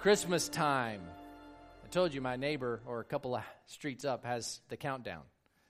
Christmas 0.00 0.48
time. 0.48 1.02
I 1.84 1.88
told 1.88 2.14
you 2.14 2.22
my 2.22 2.36
neighbor, 2.36 2.80
or 2.86 3.00
a 3.00 3.04
couple 3.04 3.34
of 3.34 3.42
streets 3.66 4.06
up, 4.06 4.24
has 4.24 4.62
the 4.70 4.78
countdown. 4.78 5.20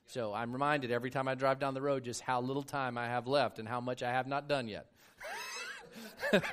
So 0.05 0.33
I'm 0.33 0.53
reminded 0.53 0.89
every 0.89 1.11
time 1.11 1.27
I 1.27 1.35
drive 1.35 1.59
down 1.59 1.73
the 1.73 1.81
road 1.81 2.05
just 2.05 2.21
how 2.21 2.39
little 2.39 2.63
time 2.63 2.97
I 2.97 3.07
have 3.07 3.27
left 3.27 3.59
and 3.59 3.67
how 3.67 3.81
much 3.81 4.01
I 4.03 4.11
have 4.11 4.27
not 4.27 4.47
done 4.47 4.69
yet. 4.69 4.85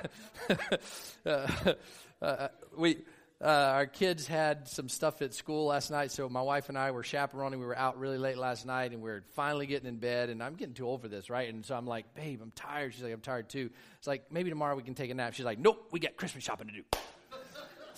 uh, 1.25 1.47
uh, 2.21 2.47
we, 2.77 2.97
uh, 3.41 3.47
our 3.47 3.85
kids 3.85 4.27
had 4.27 4.67
some 4.67 4.89
stuff 4.89 5.21
at 5.21 5.33
school 5.33 5.67
last 5.67 5.89
night, 5.89 6.11
so 6.11 6.27
my 6.27 6.41
wife 6.41 6.67
and 6.67 6.77
I 6.77 6.91
were 6.91 7.03
chaperoning. 7.03 7.61
We 7.61 7.65
were 7.65 7.77
out 7.77 7.97
really 7.97 8.17
late 8.17 8.37
last 8.37 8.65
night, 8.65 8.91
and 8.91 9.01
we 9.01 9.09
are 9.09 9.23
finally 9.35 9.67
getting 9.67 9.87
in 9.87 9.99
bed. 9.99 10.29
And 10.29 10.43
I'm 10.43 10.55
getting 10.55 10.73
too 10.73 10.85
old 10.85 11.01
for 11.01 11.07
this, 11.07 11.29
right? 11.29 11.47
And 11.47 11.65
so 11.65 11.75
I'm 11.75 11.87
like, 11.87 12.13
"Babe, 12.13 12.41
I'm 12.41 12.51
tired." 12.51 12.93
She's 12.93 13.03
like, 13.03 13.13
"I'm 13.13 13.21
tired 13.21 13.47
too." 13.47 13.69
It's 13.99 14.07
like 14.07 14.33
maybe 14.33 14.49
tomorrow 14.49 14.75
we 14.75 14.83
can 14.83 14.95
take 14.95 15.11
a 15.11 15.13
nap. 15.13 15.33
She's 15.33 15.45
like, 15.45 15.59
"Nope, 15.59 15.87
we 15.91 16.01
got 16.01 16.17
Christmas 16.17 16.43
shopping 16.43 16.67
to 16.67 16.73
do." 16.73 16.83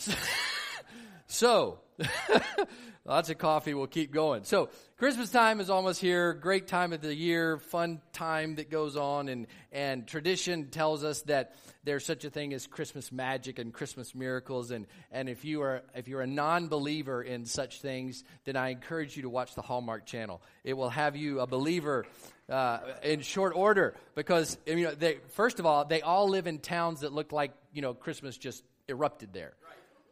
so, 1.28 1.80
lots 3.06 3.30
of 3.30 3.38
coffee. 3.38 3.74
We'll 3.74 3.88
keep 3.88 4.12
going. 4.12 4.44
So 4.44 4.70
Christmas 4.98 5.30
time 5.32 5.60
is 5.60 5.70
almost 5.70 6.02
here. 6.02 6.34
Great 6.34 6.68
time 6.68 6.94
of 6.94 7.02
the 7.02 7.14
year, 7.14 7.58
fun 7.58 8.02
time 8.14 8.56
that 8.56 8.70
goes 8.70 8.96
on, 8.96 9.30
and 9.30 9.48
and 9.72 10.08
tradition 10.08 10.70
tells 10.70 11.04
us 11.04 11.22
that 11.24 11.56
there's 11.84 12.06
such 12.06 12.26
a 12.26 12.30
thing 12.30 12.54
as 12.54 12.68
Christmas 12.68 13.12
magic 13.12 13.60
and 13.60 13.74
Christmas 13.74 14.14
miracles. 14.14 14.72
And 14.72 14.88
and 15.12 15.30
if 15.30 15.46
you 15.46 15.62
are 15.62 15.84
if 15.96 16.08
you're 16.08 16.22
a 16.22 16.28
non-believer 16.28 17.22
in 17.22 17.46
such 17.46 17.82
things, 17.82 18.24
then 18.46 18.56
I 18.56 18.70
encourage 18.70 19.16
you 19.16 19.24
to 19.24 19.30
watch 19.30 19.56
the 19.56 19.62
Hallmark 19.62 20.06
Channel. 20.06 20.42
It 20.64 20.74
will 20.74 20.90
have 20.90 21.16
you 21.16 21.40
a 21.40 21.48
believer. 21.48 22.06
Uh, 22.50 22.80
in 23.02 23.22
short 23.22 23.56
order, 23.56 23.96
because 24.14 24.58
you 24.66 24.84
know, 24.84 24.92
they, 24.92 25.20
first 25.36 25.62
of 25.62 25.66
all, 25.66 25.86
they 25.86 26.02
all 26.02 26.28
live 26.28 26.48
in 26.48 26.60
towns 26.60 27.00
that 27.00 27.14
look 27.14 27.32
like 27.32 27.54
you 27.72 27.82
know 27.82 27.94
Christmas 27.94 28.36
just 28.36 28.62
erupted 28.90 29.32
there. 29.32 29.54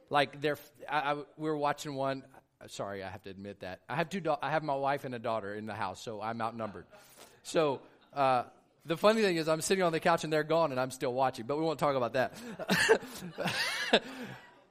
Like 0.10 0.42
they're, 0.42 0.58
I, 0.90 0.98
I, 0.98 1.14
we 1.38 1.50
were 1.50 1.58
watching 1.58 1.96
one. 1.96 2.24
Sorry, 2.68 3.04
I 3.04 3.10
have 3.10 3.24
to 3.24 3.30
admit 3.30 3.62
that. 3.62 3.80
I 3.88 3.96
have 3.96 4.10
two. 4.10 4.20
Da- 4.20 4.38
I 4.42 4.52
have 4.52 4.64
my 4.64 4.76
wife 4.76 5.06
and 5.06 5.16
a 5.16 5.20
daughter 5.20 5.56
in 5.56 5.66
the 5.66 5.74
house, 5.74 6.02
so 6.02 6.22
I'm 6.22 6.42
outnumbered. 6.42 6.86
So 7.44 7.80
uh, 8.14 8.44
the 8.86 8.98
funny 8.98 9.22
thing 9.22 9.38
is, 9.38 9.48
I'm 9.48 9.62
sitting 9.62 9.84
on 9.84 9.92
the 9.92 10.00
couch 10.00 10.24
and 10.24 10.34
they're 10.34 10.44
gone, 10.44 10.72
and 10.72 10.80
I'm 10.80 10.92
still 10.92 11.14
watching. 11.14 11.46
But 11.46 11.58
we 11.58 11.64
won't 11.64 11.80
talk 11.80 11.96
about 11.96 12.14
that. 12.14 12.34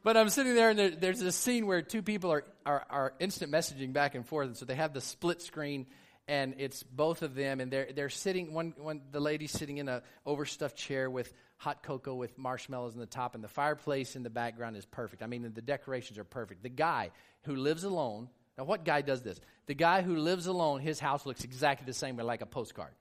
but 0.02 0.16
I'm 0.16 0.28
sitting 0.28 0.54
there, 0.54 0.70
and 0.70 0.78
there, 0.78 0.90
there's 0.90 1.22
a 1.22 1.32
scene 1.32 1.66
where 1.66 1.82
two 1.82 2.02
people 2.02 2.32
are, 2.32 2.44
are, 2.66 2.84
are 2.90 3.12
instant 3.20 3.52
messaging 3.52 3.92
back 3.92 4.14
and 4.14 4.26
forth, 4.26 4.48
and 4.48 4.56
so 4.56 4.64
they 4.64 4.74
have 4.74 4.92
the 4.92 5.00
split 5.00 5.40
screen, 5.40 5.86
and 6.28 6.54
it's 6.58 6.82
both 6.82 7.22
of 7.22 7.34
them, 7.34 7.60
and 7.60 7.72
they're 7.72 7.88
they're 7.94 8.10
sitting. 8.10 8.52
One 8.52 8.74
one 8.76 9.00
the 9.10 9.20
lady's 9.20 9.50
sitting 9.50 9.78
in 9.78 9.88
a 9.88 10.02
overstuffed 10.26 10.76
chair 10.76 11.10
with 11.10 11.32
hot 11.56 11.82
cocoa 11.82 12.14
with 12.14 12.36
marshmallows 12.38 12.94
in 12.94 13.00
the 13.00 13.06
top, 13.06 13.34
and 13.34 13.42
the 13.42 13.48
fireplace 13.48 14.14
in 14.14 14.22
the 14.22 14.30
background 14.30 14.76
is 14.76 14.84
perfect. 14.84 15.22
I 15.22 15.26
mean, 15.26 15.50
the 15.54 15.62
decorations 15.62 16.18
are 16.18 16.24
perfect. 16.24 16.62
The 16.62 16.68
guy 16.68 17.10
who 17.42 17.56
lives 17.56 17.82
alone. 17.84 18.28
Now, 18.56 18.64
what 18.64 18.84
guy 18.84 19.02
does 19.02 19.22
this? 19.22 19.40
The 19.66 19.74
guy 19.74 20.02
who 20.02 20.16
lives 20.16 20.46
alone, 20.46 20.80
his 20.80 20.98
house 20.98 21.24
looks 21.24 21.44
exactly 21.44 21.86
the 21.86 21.92
same, 21.92 22.16
but 22.16 22.26
like 22.26 22.42
a 22.42 22.46
postcard. 22.46 22.92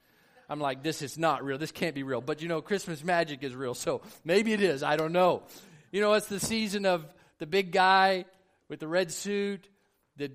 I'm 0.49 0.59
like, 0.59 0.81
this 0.81 1.01
is 1.01 1.17
not 1.17 1.43
real. 1.43 1.57
This 1.57 1.71
can't 1.71 1.95
be 1.95 2.03
real. 2.03 2.21
But 2.21 2.41
you 2.41 2.47
know, 2.47 2.61
Christmas 2.61 3.03
magic 3.03 3.43
is 3.43 3.53
real, 3.53 3.73
so 3.73 4.01
maybe 4.23 4.53
it 4.53 4.61
is. 4.61 4.83
I 4.83 4.95
don't 4.95 5.11
know. 5.11 5.43
You 5.91 6.01
know, 6.01 6.13
it's 6.13 6.27
the 6.27 6.39
season 6.39 6.85
of 6.85 7.05
the 7.39 7.45
big 7.45 7.71
guy 7.71 8.25
with 8.69 8.79
the 8.79 8.87
red 8.87 9.11
suit, 9.11 9.67
the 10.15 10.31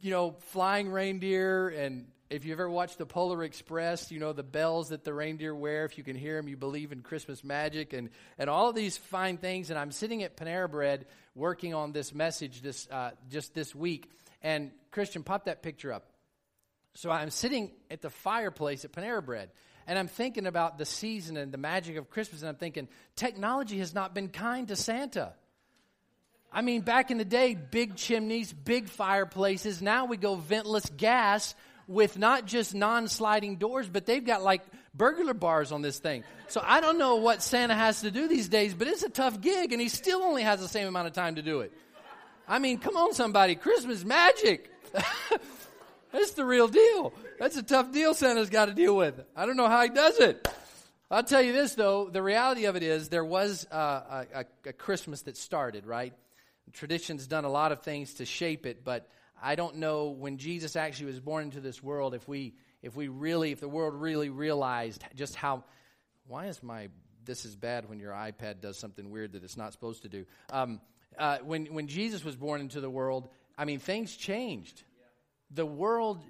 you 0.00 0.10
know, 0.10 0.36
flying 0.48 0.90
reindeer, 0.90 1.68
and 1.68 2.06
if 2.28 2.44
you've 2.44 2.58
ever 2.58 2.68
watched 2.68 2.98
the 2.98 3.06
Polar 3.06 3.44
Express, 3.44 4.10
you 4.10 4.18
know 4.18 4.32
the 4.32 4.42
bells 4.42 4.88
that 4.88 5.04
the 5.04 5.14
reindeer 5.14 5.54
wear. 5.54 5.84
If 5.84 5.96
you 5.96 6.02
can 6.02 6.16
hear 6.16 6.36
them, 6.36 6.48
you 6.48 6.56
believe 6.56 6.90
in 6.90 7.02
Christmas 7.02 7.44
magic 7.44 7.92
and, 7.92 8.10
and 8.36 8.50
all 8.50 8.68
of 8.68 8.74
these 8.74 8.96
fine 8.96 9.36
things. 9.36 9.70
And 9.70 9.78
I'm 9.78 9.92
sitting 9.92 10.24
at 10.24 10.36
Panera 10.36 10.68
Bread 10.68 11.06
working 11.36 11.72
on 11.72 11.92
this 11.92 12.12
message 12.12 12.62
this 12.62 12.88
uh, 12.90 13.12
just 13.30 13.54
this 13.54 13.74
week. 13.74 14.10
And 14.42 14.72
Christian, 14.90 15.22
pop 15.22 15.44
that 15.44 15.62
picture 15.62 15.92
up. 15.92 16.10
So 16.94 17.10
I'm 17.10 17.30
sitting 17.30 17.70
at 17.90 18.02
the 18.02 18.10
fireplace 18.10 18.84
at 18.84 18.92
Panera 18.92 19.24
Bread, 19.24 19.50
and 19.86 19.98
I'm 19.98 20.08
thinking 20.08 20.46
about 20.46 20.78
the 20.78 20.86
season 20.86 21.36
and 21.36 21.52
the 21.52 21.58
magic 21.58 21.96
of 21.96 22.10
Christmas. 22.10 22.42
And 22.42 22.48
I'm 22.48 22.56
thinking 22.56 22.88
technology 23.14 23.78
has 23.78 23.94
not 23.94 24.14
been 24.14 24.30
kind 24.30 24.66
to 24.68 24.76
Santa. 24.76 25.32
I 26.52 26.62
mean, 26.62 26.80
back 26.80 27.10
in 27.10 27.18
the 27.18 27.24
day, 27.24 27.54
big 27.54 27.96
chimneys, 27.96 28.52
big 28.52 28.88
fireplaces. 28.88 29.82
Now 29.82 30.06
we 30.06 30.16
go 30.16 30.36
ventless 30.36 30.96
gas 30.96 31.54
with 31.88 32.18
not 32.18 32.46
just 32.46 32.74
non 32.74 33.08
sliding 33.08 33.56
doors, 33.56 33.88
but 33.88 34.06
they've 34.06 34.24
got 34.24 34.42
like 34.42 34.62
burglar 34.94 35.34
bars 35.34 35.72
on 35.72 35.82
this 35.82 35.98
thing. 35.98 36.24
So 36.48 36.60
I 36.64 36.80
don't 36.80 36.98
know 36.98 37.16
what 37.16 37.42
Santa 37.42 37.74
has 37.74 38.00
to 38.02 38.10
do 38.10 38.28
these 38.28 38.48
days, 38.48 38.74
but 38.74 38.88
it's 38.88 39.02
a 39.02 39.08
tough 39.08 39.40
gig, 39.40 39.72
and 39.72 39.80
he 39.80 39.88
still 39.88 40.22
only 40.22 40.42
has 40.42 40.60
the 40.60 40.68
same 40.68 40.86
amount 40.86 41.08
of 41.08 41.12
time 41.12 41.36
to 41.36 41.42
do 41.42 41.60
it. 41.60 41.72
I 42.48 42.58
mean, 42.58 42.78
come 42.78 42.96
on, 42.96 43.12
somebody. 43.12 43.56
Christmas 43.56 44.04
magic. 44.04 44.70
That's 46.12 46.32
the 46.32 46.44
real 46.44 46.68
deal. 46.68 47.12
That's 47.38 47.56
a 47.56 47.62
tough 47.62 47.92
deal 47.92 48.14
Santa's 48.14 48.48
got 48.48 48.66
to 48.66 48.74
deal 48.74 48.96
with. 48.96 49.20
I 49.34 49.46
don't 49.46 49.56
know 49.56 49.68
how 49.68 49.82
he 49.82 49.88
does 49.88 50.18
it. 50.18 50.48
I'll 51.10 51.24
tell 51.24 51.42
you 51.42 51.52
this, 51.52 51.74
though. 51.74 52.08
The 52.08 52.22
reality 52.22 52.64
of 52.64 52.76
it 52.76 52.82
is 52.82 53.08
there 53.08 53.24
was 53.24 53.66
uh, 53.70 54.24
a, 54.34 54.40
a, 54.40 54.44
a 54.66 54.72
Christmas 54.72 55.22
that 55.22 55.36
started, 55.36 55.86
right? 55.86 56.14
Tradition's 56.72 57.26
done 57.26 57.44
a 57.44 57.48
lot 57.50 57.72
of 57.72 57.82
things 57.82 58.14
to 58.14 58.24
shape 58.24 58.66
it, 58.66 58.82
but 58.84 59.08
I 59.42 59.54
don't 59.54 59.76
know 59.76 60.08
when 60.08 60.38
Jesus 60.38 60.76
actually 60.76 61.06
was 61.06 61.20
born 61.20 61.44
into 61.44 61.60
this 61.60 61.82
world 61.82 62.14
if 62.14 62.26
we 62.26 62.54
if 62.82 62.96
we 62.96 63.08
really 63.08 63.52
if 63.52 63.60
the 63.60 63.68
world 63.68 63.94
really 63.94 64.30
realized 64.30 65.04
just 65.14 65.34
how 65.34 65.64
why 66.26 66.46
is 66.46 66.62
my 66.62 66.88
this 67.24 67.44
is 67.44 67.56
bad 67.56 67.88
when 67.88 67.98
your 67.98 68.12
iPad 68.12 68.60
does 68.60 68.78
something 68.78 69.10
weird 69.10 69.32
that 69.32 69.44
it's 69.44 69.56
not 69.56 69.72
supposed 69.72 70.02
to 70.02 70.08
do. 70.08 70.24
Um, 70.50 70.80
uh, 71.18 71.38
when 71.44 71.66
when 71.66 71.88
Jesus 71.88 72.24
was 72.24 72.36
born 72.36 72.60
into 72.60 72.80
the 72.80 72.90
world, 72.90 73.28
I 73.58 73.64
mean 73.64 73.78
things 73.78 74.16
changed. 74.16 74.82
The 75.50 75.66
world 75.66 76.22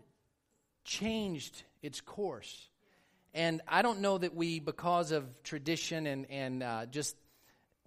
changed 0.84 1.62
its 1.82 2.00
course, 2.00 2.68
and 3.34 3.60
I 3.68 3.82
don't 3.82 4.00
know 4.00 4.18
that 4.18 4.34
we 4.34 4.60
because 4.60 5.12
of 5.12 5.42
tradition 5.42 6.06
and 6.06 6.26
and 6.30 6.62
uh, 6.62 6.86
just 6.86 7.16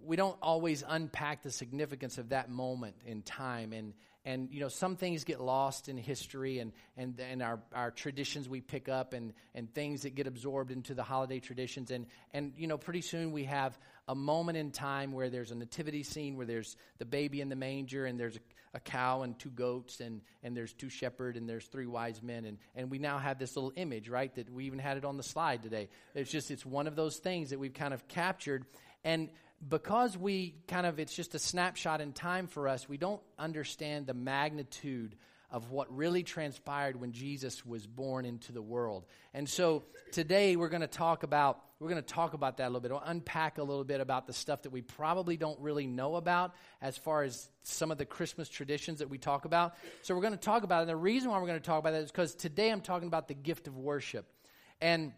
we 0.02 0.16
don't 0.16 0.36
always 0.40 0.82
unpack 0.86 1.42
the 1.42 1.50
significance 1.50 2.18
of 2.18 2.30
that 2.30 2.50
moment 2.50 2.96
in 3.04 3.22
time 3.22 3.72
and 3.72 3.92
and 4.30 4.48
you 4.52 4.60
know 4.60 4.68
some 4.68 4.96
things 4.96 5.24
get 5.24 5.40
lost 5.40 5.88
in 5.88 5.96
history 5.96 6.60
and 6.60 6.72
and, 6.96 7.18
and 7.18 7.42
our, 7.42 7.58
our 7.74 7.90
traditions 7.90 8.48
we 8.48 8.60
pick 8.60 8.88
up 8.88 9.12
and 9.12 9.32
and 9.54 9.72
things 9.74 10.02
that 10.02 10.14
get 10.14 10.26
absorbed 10.26 10.70
into 10.70 10.94
the 10.94 11.02
holiday 11.02 11.40
traditions. 11.40 11.90
And 11.90 12.06
and 12.32 12.52
you 12.56 12.66
know 12.66 12.78
pretty 12.78 13.00
soon 13.00 13.32
we 13.32 13.44
have 13.44 13.78
a 14.08 14.14
moment 14.14 14.56
in 14.56 14.70
time 14.70 15.12
where 15.12 15.30
there's 15.30 15.50
a 15.50 15.54
nativity 15.54 16.02
scene 16.02 16.36
where 16.36 16.46
there's 16.46 16.76
the 16.98 17.04
baby 17.04 17.40
in 17.40 17.48
the 17.48 17.56
manger 17.56 18.06
and 18.06 18.18
there's 18.18 18.36
a, 18.36 18.40
a 18.74 18.80
cow 18.80 19.22
and 19.22 19.38
two 19.38 19.50
goats 19.50 20.00
and 20.00 20.20
and 20.44 20.56
there's 20.56 20.72
two 20.72 20.88
shepherds 20.88 21.36
and 21.36 21.48
there's 21.48 21.66
three 21.66 21.86
wise 21.86 22.22
men. 22.22 22.44
And 22.44 22.58
and 22.76 22.90
we 22.90 22.98
now 22.98 23.18
have 23.18 23.38
this 23.38 23.56
little 23.56 23.72
image 23.74 24.08
right 24.08 24.32
that 24.36 24.48
we 24.52 24.66
even 24.66 24.78
had 24.78 24.96
it 24.96 25.04
on 25.04 25.16
the 25.16 25.24
slide 25.24 25.62
today. 25.62 25.88
It's 26.14 26.30
just 26.30 26.52
it's 26.52 26.64
one 26.64 26.86
of 26.86 26.94
those 26.94 27.16
things 27.16 27.50
that 27.50 27.58
we've 27.58 27.74
kind 27.74 27.92
of 27.92 28.06
captured. 28.06 28.64
And 29.02 29.30
because 29.66 30.16
we 30.16 30.54
kind 30.68 30.86
of, 30.86 30.98
it's 30.98 31.14
just 31.14 31.34
a 31.34 31.38
snapshot 31.38 32.00
in 32.00 32.12
time 32.12 32.46
for 32.46 32.68
us, 32.68 32.88
we 32.88 32.96
don't 32.96 33.20
understand 33.38 34.06
the 34.06 34.14
magnitude 34.14 35.16
of 35.50 35.70
what 35.70 35.94
really 35.94 36.22
transpired 36.22 37.00
when 37.00 37.12
Jesus 37.12 37.66
was 37.66 37.86
born 37.86 38.24
into 38.24 38.52
the 38.52 38.62
world. 38.62 39.04
And 39.34 39.48
so 39.48 39.82
today 40.12 40.56
we're 40.56 40.68
going 40.68 40.80
to 40.80 40.86
talk 40.86 41.22
about 41.22 41.60
we're 41.80 41.88
going 41.88 42.02
to 42.02 42.14
talk 42.14 42.34
about 42.34 42.58
that 42.58 42.64
a 42.64 42.68
little 42.68 42.80
bit. 42.80 42.90
We'll 42.90 43.00
unpack 43.00 43.56
a 43.56 43.62
little 43.62 43.84
bit 43.84 44.02
about 44.02 44.26
the 44.26 44.34
stuff 44.34 44.62
that 44.62 44.70
we 44.70 44.82
probably 44.82 45.38
don't 45.38 45.58
really 45.60 45.86
know 45.86 46.16
about 46.16 46.54
as 46.82 46.98
far 46.98 47.22
as 47.22 47.48
some 47.62 47.90
of 47.90 47.96
the 47.96 48.04
Christmas 48.04 48.50
traditions 48.50 48.98
that 48.98 49.08
we 49.08 49.16
talk 49.16 49.46
about. 49.46 49.76
So 50.02 50.14
we're 50.14 50.20
going 50.20 50.34
to 50.34 50.38
talk 50.38 50.62
about 50.62 50.80
it. 50.80 50.82
And 50.82 50.90
the 50.90 50.96
reason 50.96 51.30
why 51.30 51.40
we're 51.40 51.46
going 51.46 51.58
to 51.58 51.64
talk 51.64 51.78
about 51.78 51.92
that 51.92 52.02
is 52.02 52.10
because 52.10 52.34
today 52.34 52.68
I'm 52.68 52.82
talking 52.82 53.08
about 53.08 53.28
the 53.28 53.34
gift 53.34 53.66
of 53.66 53.78
worship. 53.78 54.26
And 54.82 55.14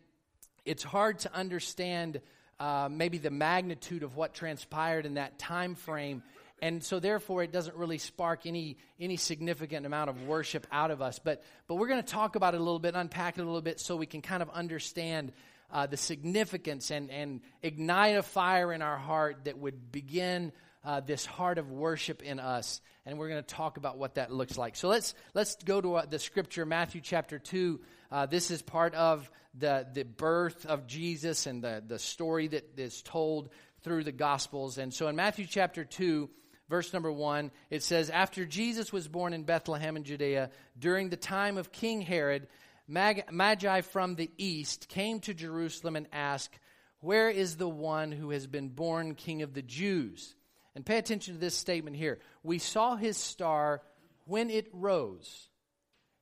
it's 0.65 0.85
hard 0.85 1.19
to 1.21 1.35
understand 1.35 2.21
uh, 2.63 2.89
maybe 2.89 3.19
the 3.19 3.31
magnitude 3.31 4.05
of 4.05 4.15
what 4.15 4.35
transpired 4.35 5.05
in 5.05 5.15
that 5.15 5.37
time 5.37 5.75
frame. 5.75 6.23
And 6.61 6.81
so 6.85 7.01
therefore 7.01 7.43
it 7.43 7.51
doesn't 7.51 7.75
really 7.75 7.99
spark 7.99 8.47
any 8.47 8.77
any 9.01 9.17
significant 9.17 9.85
amount 9.85 10.11
of 10.11 10.23
worship 10.29 10.69
out 10.71 10.93
of 10.93 11.03
us. 11.03 11.19
But 11.19 11.43
but 11.67 11.75
we're 11.75 11.89
going 11.89 12.05
to 12.05 12.09
talk 12.09 12.37
about 12.37 12.55
it 12.55 12.61
a 12.61 12.63
little 12.63 12.79
bit 12.79 12.95
unpack 12.95 13.37
it 13.37 13.41
a 13.41 13.45
little 13.45 13.63
bit 13.63 13.81
so 13.81 13.97
we 13.97 14.07
can 14.07 14.23
kind 14.23 14.45
of 14.45 14.51
understand 14.51 15.33
uh, 15.73 15.87
the 15.87 15.97
significance 15.97 16.93
and 16.93 17.11
and 17.11 17.41
ignite 17.65 18.17
a 18.17 18.23
fire 18.23 18.73
in 18.73 18.81
our 18.81 18.97
heart 18.97 19.39
that 19.47 19.59
would 19.59 19.91
begin 19.91 20.53
uh, 20.85 21.01
this 21.01 21.27
heart 21.27 21.59
of 21.59 21.71
worship 21.71 22.23
in 22.23 22.41
us 22.41 22.81
and 23.05 23.19
we're 23.19 23.29
going 23.29 23.43
to 23.43 23.55
talk 23.55 23.77
about 23.77 23.99
what 23.99 24.15
that 24.15 24.33
looks 24.33 24.57
like 24.59 24.77
so 24.77 24.89
let's 24.89 25.15
let's 25.35 25.57
go 25.65 25.81
to 25.81 25.95
uh, 25.97 26.07
the 26.07 26.19
scripture 26.19 26.67
matthew 26.67 27.01
chapter 27.01 27.39
2 27.39 27.81
uh, 28.11 28.27
this 28.27 28.51
is 28.51 28.61
part 28.61 28.95
of 28.95 29.31
the, 29.55 29.87
the 29.93 30.05
birth 30.05 30.67
of 30.67 30.87
Jesus 30.87 31.47
and 31.47 31.63
the, 31.63 31.83
the 31.87 31.99
story 31.99 32.49
that 32.49 32.79
is 32.79 33.03
told 33.03 33.51
through 33.83 34.05
the 34.05 34.13
Gospels. 34.13 34.79
And 34.79 34.93
so 34.93 35.09
in 35.09 35.17
Matthew 35.17 35.47
chapter 35.47 35.85
2, 35.85 36.29
verse 36.69 36.93
number 36.93 37.13
1, 37.13 37.51
it 37.71 37.83
says, 37.83 38.11
After 38.11 38.45
Jesus 38.45 38.93
was 38.93 39.09
born 39.09 39.33
in 39.33 39.45
Bethlehem 39.45 39.97
in 39.97 40.05
Judea, 40.05 40.51
during 40.79 41.09
the 41.09 41.17
time 41.17 41.59
of 41.59 41.73
King 41.73 42.01
Herod, 42.01 42.49
Magi 42.89 43.81
from 43.83 44.15
the 44.15 44.31
east 44.39 44.89
came 44.89 45.21
to 45.21 45.35
Jerusalem 45.35 45.97
and 45.97 46.07
asked, 46.13 46.59
Where 47.01 47.29
is 47.29 47.57
the 47.57 47.69
one 47.69 48.13
who 48.13 48.31
has 48.31 48.47
been 48.47 48.69
born 48.69 49.15
King 49.15 49.43
of 49.43 49.55
the 49.55 49.63
Jews? 49.63 50.35
And 50.75 50.87
pay 50.87 50.99
attention 50.99 51.35
to 51.35 51.41
this 51.41 51.57
statement 51.57 51.97
here. 51.97 52.19
We 52.43 52.59
saw 52.59 52.97
his 52.97 53.17
star 53.17 53.83
when 54.25 54.51
it 54.51 54.69
rose 54.73 55.49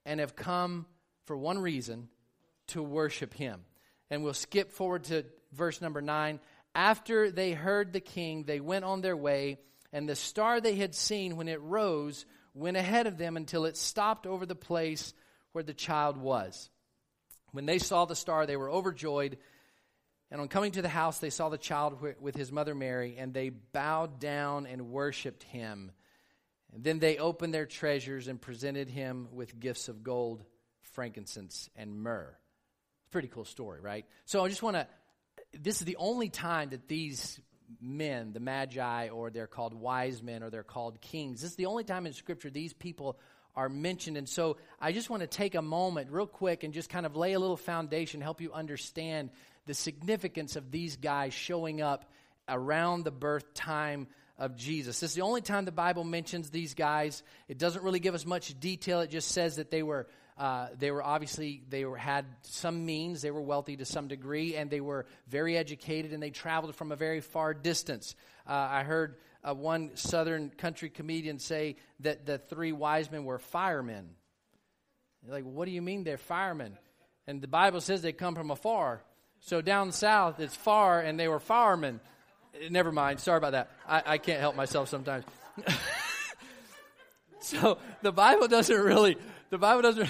and 0.05 0.20
have 0.20 0.35
come 0.35 0.87
for 1.26 1.37
one 1.37 1.58
reason 1.58 2.08
to 2.69 2.82
worship 2.82 3.35
him. 3.35 3.61
And 4.11 4.25
we'll 4.25 4.35
skip 4.35 4.73
forward 4.73 5.05
to 5.05 5.25
verse 5.52 5.81
number 5.81 6.02
9. 6.02 6.41
After 6.75 7.31
they 7.31 7.52
heard 7.52 7.93
the 7.93 8.00
king, 8.00 8.44
they 8.44 8.61
went 8.61 8.85
on 8.85 9.00
their 9.00 9.17
way, 9.17 9.58
and 9.93 10.08
the 10.08 10.17
star 10.17 10.61
they 10.61 10.76
had 10.76 10.94
seen 10.94 11.37
when 11.37 11.49
it 11.49 11.61
rose 11.61 12.26
went 12.55 12.76
ahead 12.76 13.06
of 13.06 13.19
them 13.19 13.37
until 13.37 13.64
it 13.64 13.76
stopped 13.76 14.26
over 14.26 14.47
the 14.47 14.55
place 14.55 15.14
where 15.52 15.64
the 15.64 15.75
child 15.75 16.17
was. 16.17 16.70
When 17.52 17.67
they 17.67 17.79
saw 17.79 18.05
the 18.05 18.17
star, 18.17 18.47
they 18.47 18.56
were 18.56 18.70
overjoyed. 18.70 19.38
And 20.31 20.41
on 20.41 20.49
coming 20.49 20.73
to 20.73 20.82
the 20.82 20.88
house, 20.88 21.19
they 21.19 21.31
saw 21.31 21.49
the 21.49 21.59
child 21.59 21.99
with 22.21 22.37
his 22.37 22.53
mother 22.53 22.75
Mary, 22.75 23.17
and 23.19 23.35
they 23.35 23.49
bowed 23.49 24.21
down 24.21 24.67
and 24.67 24.91
worshiped 24.91 25.43
him. 25.43 25.91
And 26.73 26.85
then 26.85 27.00
they 27.00 27.19
opened 27.19 27.53
their 27.53 27.67
treasures 27.67 28.29
and 28.29 28.41
presented 28.41 28.88
him 28.88 29.29
with 29.32 29.59
gifts 29.59 29.88
of 29.88 30.05
gold, 30.05 30.44
frankincense, 30.82 31.69
and 31.75 32.00
myrrh. 32.00 32.32
Pretty 33.11 33.27
cool 33.27 33.44
story, 33.44 33.81
right? 33.81 34.06
So 34.25 34.44
I 34.44 34.49
just 34.49 34.62
want 34.62 34.77
to. 34.77 34.87
This 35.53 35.81
is 35.81 35.85
the 35.85 35.97
only 35.97 36.29
time 36.29 36.71
that 36.71 36.87
these 36.87 37.41
men, 37.81 38.33
the 38.33 38.38
magi, 38.38 39.09
or 39.09 39.31
they're 39.31 39.49
called 39.49 39.75
wise 39.75 40.23
men, 40.23 40.44
or 40.44 40.50
they're 40.50 40.62
called 40.62 41.00
kings. 41.00 41.43
This 41.43 41.50
is 41.50 41.56
the 41.56 41.67
only 41.67 41.83
time 41.83 42.06
in 42.06 42.12
Scripture 42.12 42.50
these 42.50 42.73
people 42.73 43.19
are 43.56 43.69
mentioned. 43.69 44.17
And 44.17 44.29
so 44.29 44.59
I 44.81 44.93
just 44.93 45.11
want 45.11 45.23
to 45.23 45.26
take 45.26 45.56
a 45.56 45.62
moment, 45.62 46.11
real 46.11 46.26
quick, 46.26 46.62
and 46.62 46.73
just 46.73 46.88
kind 46.88 47.05
of 47.05 47.17
lay 47.17 47.33
a 47.33 47.41
little 47.41 47.56
foundation, 47.56 48.21
help 48.21 48.41
you 48.41 48.53
understand 48.53 49.31
the 49.70 49.75
significance 49.75 50.56
of 50.56 50.72
these 50.72 50.96
guys 50.96 51.32
showing 51.32 51.81
up 51.81 52.11
around 52.49 53.05
the 53.05 53.12
birth 53.12 53.55
time 53.55 54.08
of 54.37 54.56
Jesus. 54.56 54.99
This 54.99 55.11
is 55.12 55.14
the 55.14 55.22
only 55.22 55.43
time 55.43 55.64
the 55.64 55.70
Bible 55.70 56.02
mentions 56.02 56.50
these 56.50 56.75
guys. 56.75 57.22
It 57.46 57.56
doesn't 57.56 57.84
really 57.84 58.00
give 58.00 58.17
us 58.17 58.26
much 58.26 58.58
detail. 58.58 58.99
It 59.00 59.11
just 59.11 59.28
says 59.28 59.56
that 59.56 59.70
they 59.70 59.84
were 59.84 60.08
uh, 60.37 60.70
they 60.76 60.90
were 60.90 61.05
obviously 61.05 61.62
they 61.69 61.84
were, 61.84 61.96
had 61.96 62.25
some 62.43 62.84
means. 62.84 63.22
They 63.22 63.31
were 63.31 63.43
wealthy 63.43 63.76
to 63.76 63.84
some 63.84 64.08
degree, 64.08 64.56
and 64.56 64.69
they 64.70 64.81
were 64.81 65.06
very 65.28 65.56
educated, 65.56 66.12
and 66.12 66.20
they 66.20 66.31
traveled 66.31 66.75
from 66.75 66.90
a 66.90 66.96
very 66.96 67.20
far 67.20 67.55
distance. 67.55 68.16
Uh, 68.49 68.55
I 68.55 68.82
heard 68.82 69.19
uh, 69.49 69.55
one 69.55 69.93
Southern 69.94 70.50
country 70.50 70.90
comedian 70.90 71.38
say 71.38 71.76
that 72.00 72.26
the 72.26 72.38
three 72.38 72.73
wise 72.73 73.08
men 73.08 73.25
were 73.25 73.38
firemen. 73.38 74.16
You're 75.23 75.32
like, 75.32 75.44
what 75.44 75.66
do 75.66 75.70
you 75.70 75.82
mean 75.82 76.02
they're 76.02 76.19
firemen? 76.19 76.76
And 77.28 77.40
the 77.40 77.46
Bible 77.46 77.81
says 77.81 78.02
they 78.02 78.12
come 78.12 78.34
from 78.34 78.50
afar. 78.50 79.05
So 79.40 79.60
down 79.60 79.92
south, 79.92 80.38
it's 80.38 80.54
far, 80.54 81.00
and 81.00 81.19
they 81.19 81.28
were 81.28 81.40
firemen. 81.40 82.00
Never 82.69 82.92
mind. 82.92 83.20
Sorry 83.20 83.38
about 83.38 83.52
that. 83.52 83.70
I, 83.88 84.02
I 84.06 84.19
can't 84.19 84.40
help 84.40 84.54
myself 84.54 84.88
sometimes. 84.88 85.25
so 87.40 87.78
the 88.02 88.12
Bible 88.12 88.48
doesn't 88.48 88.81
really. 88.81 89.16
The 89.50 89.58
Bible 89.58 89.82
doesn't. 89.82 90.08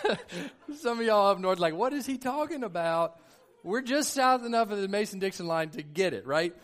some 0.78 0.98
of 0.98 1.06
y'all 1.06 1.30
up 1.30 1.38
north, 1.38 1.58
like, 1.58 1.74
what 1.74 1.92
is 1.92 2.06
he 2.06 2.18
talking 2.18 2.64
about? 2.64 3.20
We're 3.62 3.82
just 3.82 4.14
south 4.14 4.44
enough 4.44 4.70
of 4.70 4.80
the 4.80 4.88
Mason 4.88 5.18
Dixon 5.18 5.46
line 5.46 5.70
to 5.70 5.82
get 5.82 6.14
it, 6.14 6.26
right? 6.26 6.54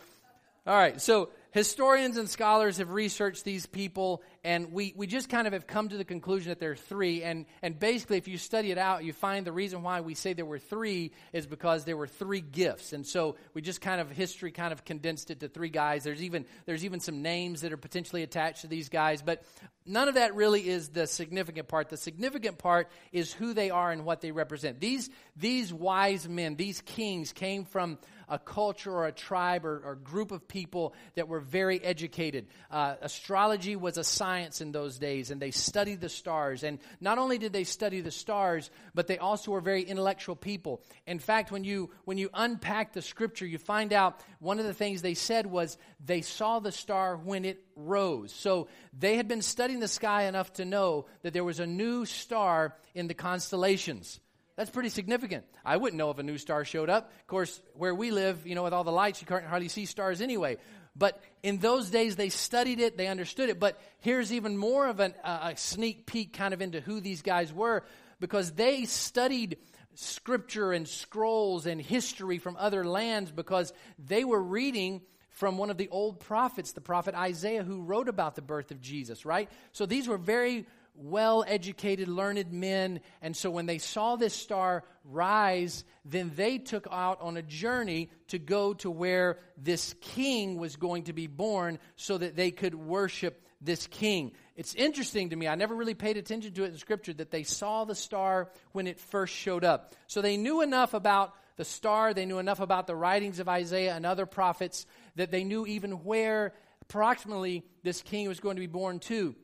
All 0.66 0.74
right. 0.74 1.00
So 1.00 1.30
historians 1.54 2.16
and 2.16 2.28
scholars 2.28 2.78
have 2.78 2.90
researched 2.90 3.44
these 3.44 3.64
people, 3.64 4.24
and 4.42 4.72
we, 4.72 4.92
we 4.96 5.06
just 5.06 5.28
kind 5.28 5.46
of 5.46 5.52
have 5.52 5.68
come 5.68 5.88
to 5.88 5.96
the 5.96 6.04
conclusion 6.04 6.48
that 6.48 6.58
there 6.58 6.72
are 6.72 6.76
three. 6.76 7.22
And, 7.22 7.46
and 7.62 7.78
basically, 7.78 8.18
if 8.18 8.26
you 8.26 8.38
study 8.38 8.72
it 8.72 8.76
out, 8.76 9.04
you 9.04 9.12
find 9.12 9.46
the 9.46 9.52
reason 9.52 9.84
why 9.84 10.00
we 10.00 10.14
say 10.14 10.32
there 10.32 10.44
were 10.44 10.58
three 10.58 11.12
is 11.32 11.46
because 11.46 11.84
there 11.84 11.96
were 11.96 12.08
three 12.08 12.40
gifts. 12.40 12.92
And 12.92 13.06
so 13.06 13.36
we 13.54 13.62
just 13.62 13.80
kind 13.80 14.00
of, 14.00 14.10
history 14.10 14.50
kind 14.50 14.72
of 14.72 14.84
condensed 14.84 15.30
it 15.30 15.40
to 15.40 15.48
three 15.48 15.68
guys. 15.68 16.02
There's 16.02 16.24
even, 16.24 16.44
there's 16.66 16.84
even 16.84 16.98
some 16.98 17.22
names 17.22 17.60
that 17.60 17.72
are 17.72 17.76
potentially 17.76 18.24
attached 18.24 18.62
to 18.62 18.66
these 18.66 18.88
guys, 18.88 19.22
but 19.22 19.44
none 19.86 20.08
of 20.08 20.14
that 20.14 20.34
really 20.34 20.68
is 20.68 20.88
the 20.88 21.06
significant 21.06 21.68
part. 21.68 21.88
The 21.88 21.96
significant 21.96 22.58
part 22.58 22.90
is 23.12 23.32
who 23.32 23.54
they 23.54 23.70
are 23.70 23.92
and 23.92 24.04
what 24.04 24.22
they 24.22 24.32
represent. 24.32 24.80
These, 24.80 25.08
these 25.36 25.72
wise 25.72 26.28
men, 26.28 26.56
these 26.56 26.80
kings 26.80 27.32
came 27.32 27.64
from 27.64 27.98
a 28.28 28.38
culture 28.38 28.92
or 28.92 29.06
a 29.06 29.12
tribe 29.12 29.64
or, 29.64 29.82
or 29.84 29.94
group 29.96 30.32
of 30.32 30.46
people 30.48 30.94
that 31.14 31.28
were 31.28 31.40
very 31.40 31.82
educated. 31.82 32.46
Uh, 32.70 32.94
astrology 33.00 33.76
was 33.76 33.98
a 33.98 34.04
science 34.04 34.60
in 34.60 34.72
those 34.72 34.98
days, 34.98 35.30
and 35.30 35.40
they 35.40 35.50
studied 35.50 36.00
the 36.00 36.08
stars. 36.08 36.62
And 36.62 36.78
not 37.00 37.18
only 37.18 37.38
did 37.38 37.52
they 37.52 37.64
study 37.64 38.00
the 38.00 38.10
stars, 38.10 38.70
but 38.94 39.06
they 39.06 39.18
also 39.18 39.50
were 39.50 39.60
very 39.60 39.82
intellectual 39.82 40.36
people. 40.36 40.82
In 41.06 41.18
fact, 41.18 41.50
when 41.50 41.64
you 41.64 41.90
when 42.04 42.18
you 42.18 42.30
unpack 42.34 42.92
the 42.92 43.02
scripture, 43.02 43.46
you 43.46 43.58
find 43.58 43.92
out 43.92 44.20
one 44.38 44.58
of 44.58 44.64
the 44.64 44.74
things 44.74 45.02
they 45.02 45.14
said 45.14 45.46
was 45.46 45.76
they 46.04 46.22
saw 46.22 46.60
the 46.60 46.72
star 46.72 47.16
when 47.16 47.44
it 47.44 47.64
rose. 47.76 48.32
So 48.32 48.68
they 48.98 49.16
had 49.16 49.28
been 49.28 49.42
studying 49.42 49.80
the 49.80 49.88
sky 49.88 50.24
enough 50.24 50.52
to 50.54 50.64
know 50.64 51.06
that 51.22 51.32
there 51.32 51.44
was 51.44 51.60
a 51.60 51.66
new 51.66 52.04
star 52.04 52.76
in 52.94 53.08
the 53.08 53.14
constellations. 53.14 54.20
That's 54.56 54.70
pretty 54.70 54.88
significant. 54.88 55.44
I 55.64 55.76
wouldn't 55.76 55.98
know 55.98 56.10
if 56.10 56.18
a 56.18 56.22
new 56.22 56.38
star 56.38 56.64
showed 56.64 56.88
up. 56.88 57.10
Of 57.20 57.26
course, 57.26 57.60
where 57.74 57.94
we 57.94 58.12
live, 58.12 58.46
you 58.46 58.54
know, 58.54 58.62
with 58.62 58.72
all 58.72 58.84
the 58.84 58.92
lights, 58.92 59.20
you 59.20 59.26
can't 59.26 59.44
hardly 59.44 59.68
see 59.68 59.84
stars 59.84 60.20
anyway. 60.20 60.58
But 60.96 61.20
in 61.42 61.58
those 61.58 61.90
days, 61.90 62.14
they 62.14 62.28
studied 62.28 62.78
it, 62.78 62.96
they 62.96 63.08
understood 63.08 63.48
it. 63.48 63.58
But 63.58 63.80
here's 63.98 64.32
even 64.32 64.56
more 64.56 64.86
of 64.86 65.00
an, 65.00 65.14
uh, 65.24 65.50
a 65.52 65.56
sneak 65.56 66.06
peek 66.06 66.32
kind 66.32 66.54
of 66.54 66.62
into 66.62 66.80
who 66.80 67.00
these 67.00 67.22
guys 67.22 67.52
were 67.52 67.84
because 68.20 68.52
they 68.52 68.84
studied 68.84 69.58
scripture 69.96 70.72
and 70.72 70.86
scrolls 70.86 71.66
and 71.66 71.80
history 71.80 72.38
from 72.38 72.56
other 72.56 72.84
lands 72.84 73.32
because 73.32 73.72
they 73.98 74.24
were 74.24 74.42
reading 74.42 75.02
from 75.30 75.58
one 75.58 75.70
of 75.70 75.76
the 75.76 75.88
old 75.88 76.20
prophets, 76.20 76.72
the 76.72 76.80
prophet 76.80 77.16
Isaiah, 77.16 77.64
who 77.64 77.82
wrote 77.82 78.08
about 78.08 78.36
the 78.36 78.42
birth 78.42 78.70
of 78.70 78.80
Jesus, 78.80 79.26
right? 79.26 79.50
So 79.72 79.84
these 79.84 80.06
were 80.06 80.18
very 80.18 80.66
well 80.94 81.44
educated, 81.46 82.08
learned 82.08 82.52
men. 82.52 83.00
And 83.20 83.36
so 83.36 83.50
when 83.50 83.66
they 83.66 83.78
saw 83.78 84.16
this 84.16 84.34
star 84.34 84.84
rise, 85.04 85.84
then 86.04 86.32
they 86.36 86.58
took 86.58 86.86
out 86.90 87.20
on 87.20 87.36
a 87.36 87.42
journey 87.42 88.10
to 88.28 88.38
go 88.38 88.74
to 88.74 88.90
where 88.90 89.38
this 89.56 89.94
king 90.00 90.58
was 90.58 90.76
going 90.76 91.04
to 91.04 91.12
be 91.12 91.26
born 91.26 91.78
so 91.96 92.18
that 92.18 92.36
they 92.36 92.50
could 92.50 92.74
worship 92.74 93.40
this 93.60 93.86
king. 93.86 94.32
It's 94.56 94.74
interesting 94.74 95.30
to 95.30 95.36
me. 95.36 95.48
I 95.48 95.54
never 95.54 95.74
really 95.74 95.94
paid 95.94 96.16
attention 96.16 96.52
to 96.54 96.64
it 96.64 96.72
in 96.72 96.78
scripture 96.78 97.14
that 97.14 97.30
they 97.30 97.42
saw 97.42 97.84
the 97.84 97.94
star 97.94 98.50
when 98.72 98.86
it 98.86 99.00
first 99.00 99.34
showed 99.34 99.64
up. 99.64 99.94
So 100.06 100.22
they 100.22 100.36
knew 100.36 100.60
enough 100.60 100.94
about 100.94 101.34
the 101.56 101.64
star, 101.64 102.14
they 102.14 102.26
knew 102.26 102.38
enough 102.38 102.60
about 102.60 102.86
the 102.86 102.96
writings 102.96 103.38
of 103.38 103.48
Isaiah 103.48 103.94
and 103.94 104.04
other 104.04 104.26
prophets 104.26 104.86
that 105.14 105.30
they 105.30 105.44
knew 105.44 105.66
even 105.66 106.04
where 106.04 106.52
approximately 106.82 107.64
this 107.82 108.02
king 108.02 108.26
was 108.28 108.40
going 108.40 108.56
to 108.56 108.60
be 108.60 108.66
born 108.66 108.98
to. 109.00 109.36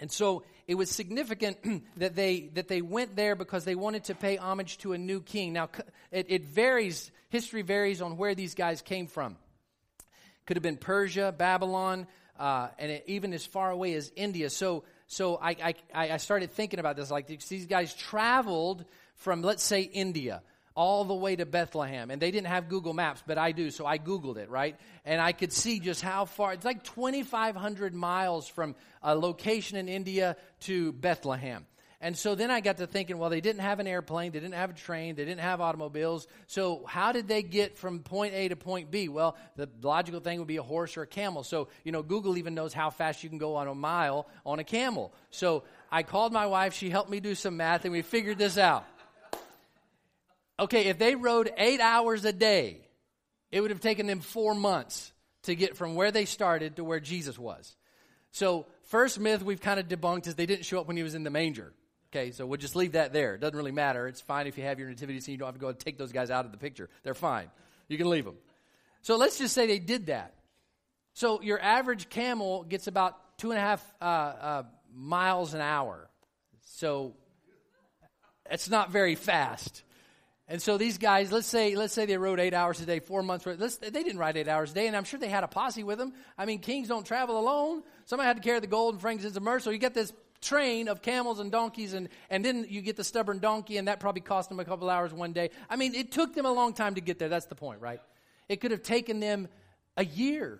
And 0.00 0.10
so 0.10 0.42
it 0.66 0.74
was 0.74 0.90
significant 0.90 1.58
that 1.98 2.16
they 2.16 2.50
that 2.54 2.68
they 2.68 2.82
went 2.82 3.14
there 3.14 3.36
because 3.36 3.64
they 3.64 3.74
wanted 3.74 4.04
to 4.04 4.14
pay 4.14 4.36
homage 4.36 4.78
to 4.78 4.94
a 4.94 4.98
new 4.98 5.20
king. 5.20 5.52
Now 5.52 5.68
it, 6.10 6.26
it 6.28 6.44
varies. 6.46 7.10
History 7.28 7.62
varies 7.62 8.02
on 8.02 8.16
where 8.16 8.34
these 8.34 8.54
guys 8.54 8.82
came 8.82 9.06
from. 9.06 9.36
Could 10.46 10.56
have 10.56 10.62
been 10.62 10.78
Persia, 10.78 11.32
Babylon, 11.36 12.08
uh, 12.38 12.68
and 12.78 12.90
it, 12.90 13.04
even 13.06 13.32
as 13.32 13.46
far 13.46 13.70
away 13.70 13.94
as 13.94 14.10
India. 14.16 14.50
So 14.50 14.84
so 15.06 15.38
I, 15.40 15.74
I 15.94 16.12
I 16.12 16.16
started 16.16 16.50
thinking 16.50 16.80
about 16.80 16.96
this. 16.96 17.10
Like 17.10 17.26
these 17.26 17.66
guys 17.66 17.94
traveled 17.94 18.84
from 19.16 19.42
let's 19.42 19.62
say 19.62 19.82
India 19.82 20.42
all 20.74 21.04
the 21.04 21.14
way 21.14 21.36
to 21.36 21.46
Bethlehem. 21.46 22.10
And 22.10 22.20
they 22.20 22.30
didn't 22.30 22.46
have 22.46 22.68
Google 22.68 22.94
Maps, 22.94 23.22
but 23.26 23.38
I 23.38 23.52
do, 23.52 23.70
so 23.70 23.86
I 23.86 23.98
Googled 23.98 24.36
it, 24.36 24.50
right? 24.50 24.76
And 25.04 25.20
I 25.20 25.32
could 25.32 25.52
see 25.52 25.80
just 25.80 26.00
how 26.00 26.24
far, 26.24 26.52
it's 26.52 26.64
like 26.64 26.84
2,500 26.84 27.94
miles 27.94 28.48
from 28.48 28.74
a 29.02 29.14
location 29.14 29.76
in 29.76 29.88
India 29.88 30.36
to 30.60 30.92
Bethlehem. 30.92 31.66
And 32.02 32.16
so 32.16 32.34
then 32.34 32.50
I 32.50 32.60
got 32.60 32.78
to 32.78 32.86
thinking, 32.86 33.18
well, 33.18 33.28
they 33.28 33.42
didn't 33.42 33.60
have 33.60 33.78
an 33.78 33.86
airplane, 33.86 34.32
they 34.32 34.40
didn't 34.40 34.54
have 34.54 34.70
a 34.70 34.74
train, 34.74 35.16
they 35.16 35.24
didn't 35.26 35.42
have 35.42 35.60
automobiles. 35.60 36.26
So 36.46 36.82
how 36.86 37.12
did 37.12 37.28
they 37.28 37.42
get 37.42 37.76
from 37.76 37.98
point 37.98 38.32
A 38.32 38.48
to 38.48 38.56
point 38.56 38.90
B? 38.90 39.10
Well, 39.10 39.36
the 39.56 39.68
logical 39.82 40.20
thing 40.20 40.38
would 40.38 40.48
be 40.48 40.56
a 40.56 40.62
horse 40.62 40.96
or 40.96 41.02
a 41.02 41.06
camel. 41.06 41.42
So, 41.42 41.68
you 41.84 41.92
know, 41.92 42.02
Google 42.02 42.38
even 42.38 42.54
knows 42.54 42.72
how 42.72 42.88
fast 42.88 43.22
you 43.22 43.28
can 43.28 43.36
go 43.36 43.56
on 43.56 43.68
a 43.68 43.74
mile 43.74 44.28
on 44.46 44.60
a 44.60 44.64
camel. 44.64 45.12
So 45.30 45.64
I 45.92 46.02
called 46.02 46.32
my 46.32 46.46
wife, 46.46 46.72
she 46.72 46.88
helped 46.88 47.10
me 47.10 47.20
do 47.20 47.34
some 47.34 47.58
math, 47.58 47.84
and 47.84 47.92
we 47.92 48.00
figured 48.00 48.38
this 48.38 48.56
out 48.56 48.86
okay, 50.60 50.86
if 50.86 50.98
they 50.98 51.14
rode 51.14 51.50
eight 51.56 51.80
hours 51.80 52.24
a 52.24 52.32
day, 52.32 52.80
it 53.50 53.60
would 53.60 53.70
have 53.70 53.80
taken 53.80 54.06
them 54.06 54.20
four 54.20 54.54
months 54.54 55.12
to 55.42 55.54
get 55.54 55.76
from 55.76 55.94
where 55.94 56.12
they 56.12 56.24
started 56.24 56.76
to 56.76 56.84
where 56.84 57.00
Jesus 57.00 57.38
was. 57.38 57.76
So, 58.32 58.66
first 58.84 59.18
myth 59.18 59.42
we've 59.42 59.60
kind 59.60 59.80
of 59.80 59.88
debunked 59.88 60.26
is 60.26 60.34
they 60.34 60.46
didn't 60.46 60.64
show 60.64 60.80
up 60.80 60.86
when 60.86 60.96
he 60.96 61.02
was 61.02 61.14
in 61.14 61.24
the 61.24 61.30
manger. 61.30 61.72
Okay, 62.12 62.32
so 62.32 62.44
we'll 62.44 62.58
just 62.58 62.76
leave 62.76 62.92
that 62.92 63.12
there. 63.12 63.36
It 63.36 63.40
doesn't 63.40 63.56
really 63.56 63.72
matter. 63.72 64.08
It's 64.08 64.20
fine 64.20 64.46
if 64.46 64.58
you 64.58 64.64
have 64.64 64.78
your 64.78 64.88
nativity 64.88 65.20
scene. 65.20 65.32
You 65.32 65.38
don't 65.38 65.46
have 65.46 65.54
to 65.54 65.60
go 65.60 65.68
and 65.68 65.78
take 65.78 65.96
those 65.96 66.12
guys 66.12 66.30
out 66.30 66.44
of 66.44 66.52
the 66.52 66.58
picture. 66.58 66.88
They're 67.04 67.14
fine. 67.14 67.50
You 67.88 67.96
can 67.98 68.10
leave 68.10 68.24
them. 68.24 68.36
So 69.02 69.16
let's 69.16 69.38
just 69.38 69.54
say 69.54 69.66
they 69.66 69.78
did 69.78 70.06
that. 70.06 70.34
So 71.14 71.40
your 71.40 71.60
average 71.60 72.08
camel 72.08 72.64
gets 72.64 72.86
about 72.86 73.16
two 73.38 73.50
and 73.50 73.58
a 73.58 73.60
half 73.60 73.94
uh, 74.00 74.04
uh, 74.04 74.62
miles 74.92 75.54
an 75.54 75.60
hour. 75.60 76.08
So 76.64 77.14
it's 78.50 78.68
not 78.68 78.90
very 78.90 79.14
fast. 79.14 79.84
And 80.50 80.60
so 80.60 80.76
these 80.76 80.98
guys, 80.98 81.30
let's 81.30 81.46
say, 81.46 81.76
let's 81.76 81.94
say 81.94 82.06
they 82.06 82.18
rode 82.18 82.40
eight 82.40 82.54
hours 82.54 82.80
a 82.80 82.84
day, 82.84 82.98
four 82.98 83.22
months. 83.22 83.46
Let's, 83.46 83.76
they 83.76 83.90
didn't 83.90 84.18
ride 84.18 84.36
eight 84.36 84.48
hours 84.48 84.72
a 84.72 84.74
day, 84.74 84.88
and 84.88 84.96
I'm 84.96 85.04
sure 85.04 85.20
they 85.20 85.28
had 85.28 85.44
a 85.44 85.48
posse 85.48 85.84
with 85.84 85.96
them. 85.96 86.12
I 86.36 86.44
mean, 86.44 86.58
kings 86.58 86.88
don't 86.88 87.06
travel 87.06 87.38
alone. 87.38 87.84
Somebody 88.06 88.26
had 88.26 88.36
to 88.36 88.42
carry 88.42 88.58
the 88.58 88.66
gold 88.66 88.94
and 88.94 89.00
frankincense 89.00 89.36
and 89.36 89.44
myrrh. 89.44 89.60
So 89.60 89.70
you 89.70 89.78
get 89.78 89.94
this 89.94 90.12
train 90.40 90.88
of 90.88 91.02
camels 91.02 91.38
and 91.38 91.52
donkeys, 91.52 91.92
and, 91.92 92.08
and 92.30 92.44
then 92.44 92.66
you 92.68 92.80
get 92.80 92.96
the 92.96 93.04
stubborn 93.04 93.38
donkey, 93.38 93.76
and 93.76 93.86
that 93.86 94.00
probably 94.00 94.22
cost 94.22 94.48
them 94.48 94.58
a 94.58 94.64
couple 94.64 94.90
hours 94.90 95.14
one 95.14 95.32
day. 95.32 95.50
I 95.68 95.76
mean, 95.76 95.94
it 95.94 96.10
took 96.10 96.34
them 96.34 96.46
a 96.46 96.52
long 96.52 96.72
time 96.72 96.96
to 96.96 97.00
get 97.00 97.20
there. 97.20 97.28
That's 97.28 97.46
the 97.46 97.54
point, 97.54 97.80
right? 97.80 98.00
It 98.48 98.60
could 98.60 98.72
have 98.72 98.82
taken 98.82 99.20
them 99.20 99.46
a 99.96 100.04
year. 100.04 100.58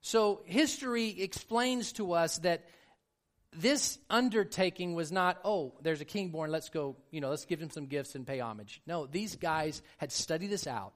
So 0.00 0.40
history 0.46 1.20
explains 1.20 1.92
to 1.92 2.14
us 2.14 2.38
that 2.38 2.64
this 3.56 3.98
undertaking 4.10 4.94
was 4.94 5.10
not, 5.10 5.38
oh, 5.44 5.74
there's 5.82 6.00
a 6.00 6.04
king 6.04 6.30
born, 6.30 6.50
let's 6.50 6.68
go, 6.68 6.96
you 7.10 7.20
know, 7.20 7.30
let's 7.30 7.44
give 7.44 7.60
him 7.60 7.70
some 7.70 7.86
gifts 7.86 8.14
and 8.14 8.26
pay 8.26 8.40
homage. 8.40 8.82
No, 8.86 9.06
these 9.06 9.36
guys 9.36 9.82
had 9.96 10.12
studied 10.12 10.48
this 10.48 10.66
out 10.66 10.92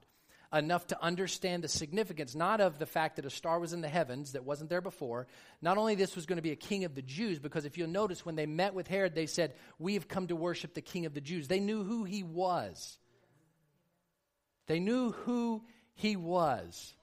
enough 0.53 0.85
to 0.87 1.03
understand 1.03 1.63
the 1.63 1.67
significance, 1.67 2.35
not 2.35 2.61
of 2.61 2.77
the 2.77 2.85
fact 2.85 3.15
that 3.15 3.25
a 3.25 3.29
star 3.29 3.59
was 3.59 3.73
in 3.73 3.81
the 3.81 3.89
heavens 3.89 4.33
that 4.33 4.43
wasn't 4.43 4.69
there 4.69 4.81
before, 4.81 5.27
not 5.61 5.77
only 5.77 5.95
this 5.95 6.15
was 6.15 6.27
going 6.27 6.37
to 6.37 6.43
be 6.43 6.51
a 6.51 6.55
king 6.55 6.85
of 6.85 6.93
the 6.93 7.01
Jews, 7.01 7.39
because 7.39 7.65
if 7.65 7.77
you'll 7.77 7.89
notice, 7.89 8.25
when 8.25 8.35
they 8.35 8.45
met 8.45 8.73
with 8.73 8.87
Herod, 8.87 9.15
they 9.15 9.25
said, 9.25 9.55
We 9.79 9.95
have 9.95 10.07
come 10.07 10.27
to 10.27 10.35
worship 10.35 10.75
the 10.75 10.81
king 10.81 11.05
of 11.05 11.13
the 11.13 11.21
Jews. 11.21 11.47
They 11.47 11.59
knew 11.59 11.83
who 11.83 12.03
he 12.03 12.21
was. 12.21 12.97
They 14.67 14.79
knew 14.79 15.11
who 15.11 15.63
he 15.95 16.15
was. 16.15 16.93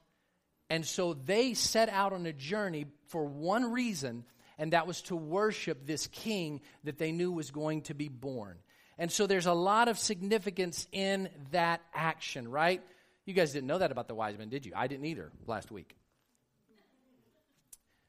And 0.69 0.85
so 0.85 1.13
they 1.13 1.53
set 1.53 1.89
out 1.89 2.13
on 2.13 2.25
a 2.25 2.33
journey 2.33 2.85
for 3.07 3.25
one 3.25 3.71
reason 3.71 4.23
and 4.57 4.73
that 4.73 4.87
was 4.87 5.01
to 5.03 5.15
worship 5.15 5.85
this 5.85 6.07
king 6.07 6.61
that 6.83 6.97
they 6.97 7.11
knew 7.11 7.31
was 7.31 7.51
going 7.51 7.81
to 7.83 7.93
be 7.93 8.09
born. 8.09 8.57
And 8.97 9.11
so 9.11 9.27
there's 9.27 9.47
a 9.47 9.53
lot 9.53 9.87
of 9.87 9.97
significance 9.97 10.87
in 10.91 11.29
that 11.51 11.81
action, 11.93 12.49
right? 12.49 12.81
You 13.25 13.33
guys 13.33 13.53
didn't 13.53 13.67
know 13.67 13.77
that 13.77 13.91
about 13.91 14.07
the 14.07 14.15
wise 14.15 14.37
men, 14.37 14.49
did 14.49 14.65
you? 14.65 14.73
I 14.75 14.87
didn't 14.87 15.05
either 15.05 15.31
last 15.47 15.71
week. 15.71 15.95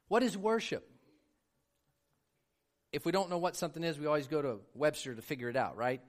What 0.08 0.22
is 0.22 0.36
worship? 0.36 0.88
If 2.92 3.06
we 3.06 3.12
don't 3.12 3.30
know 3.30 3.38
what 3.38 3.56
something 3.56 3.82
is, 3.82 3.98
we 3.98 4.06
always 4.06 4.26
go 4.26 4.42
to 4.42 4.60
Webster 4.74 5.14
to 5.14 5.22
figure 5.22 5.48
it 5.48 5.56
out, 5.56 5.76
right? 5.76 6.02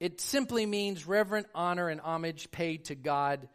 It 0.00 0.20
simply 0.20 0.64
means 0.64 1.06
reverent 1.06 1.46
honor 1.54 1.88
and 1.88 2.00
homage 2.00 2.50
paid 2.50 2.86
to 2.86 2.94
God 2.94 3.46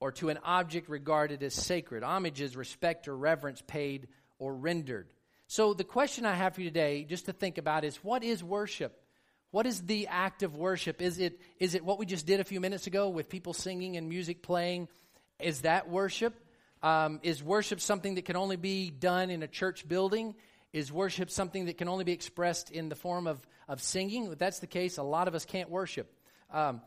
or 0.00 0.12
to 0.12 0.28
an 0.28 0.38
object 0.44 0.88
regarded 0.88 1.42
as 1.42 1.54
sacred. 1.54 2.04
Homage 2.04 2.40
is 2.40 2.56
respect 2.56 3.08
or 3.08 3.16
reverence 3.16 3.62
paid 3.66 4.06
or 4.38 4.54
rendered. 4.54 5.08
So, 5.50 5.72
the 5.72 5.82
question 5.82 6.26
I 6.26 6.34
have 6.34 6.54
for 6.54 6.60
you 6.60 6.68
today, 6.68 7.04
just 7.08 7.24
to 7.24 7.32
think 7.32 7.56
about, 7.56 7.82
is 7.82 7.96
what 8.04 8.22
is 8.22 8.44
worship? 8.44 9.02
What 9.50 9.64
is 9.64 9.80
the 9.80 10.08
act 10.08 10.42
of 10.42 10.56
worship? 10.56 11.00
Is 11.00 11.18
it, 11.18 11.40
is 11.58 11.74
it 11.74 11.82
what 11.82 11.98
we 11.98 12.04
just 12.04 12.26
did 12.26 12.38
a 12.38 12.44
few 12.44 12.60
minutes 12.60 12.86
ago 12.86 13.08
with 13.08 13.30
people 13.30 13.54
singing 13.54 13.96
and 13.96 14.10
music 14.10 14.42
playing? 14.42 14.88
Is 15.40 15.62
that 15.62 15.88
worship? 15.88 16.34
Um, 16.82 17.20
is 17.22 17.42
worship 17.42 17.80
something 17.80 18.16
that 18.16 18.26
can 18.26 18.36
only 18.36 18.56
be 18.56 18.90
done 18.90 19.30
in 19.30 19.42
a 19.42 19.48
church 19.48 19.88
building? 19.88 20.34
Is 20.74 20.92
worship 20.92 21.30
something 21.30 21.64
that 21.64 21.78
can 21.78 21.88
only 21.88 22.04
be 22.04 22.12
expressed 22.12 22.70
in 22.70 22.90
the 22.90 22.94
form 22.94 23.26
of, 23.26 23.40
of 23.68 23.80
singing? 23.80 24.30
If 24.30 24.38
that's 24.38 24.58
the 24.58 24.66
case, 24.66 24.98
a 24.98 25.02
lot 25.02 25.28
of 25.28 25.34
us 25.34 25.46
can't 25.46 25.70
worship. 25.70 26.12
Um, 26.52 26.82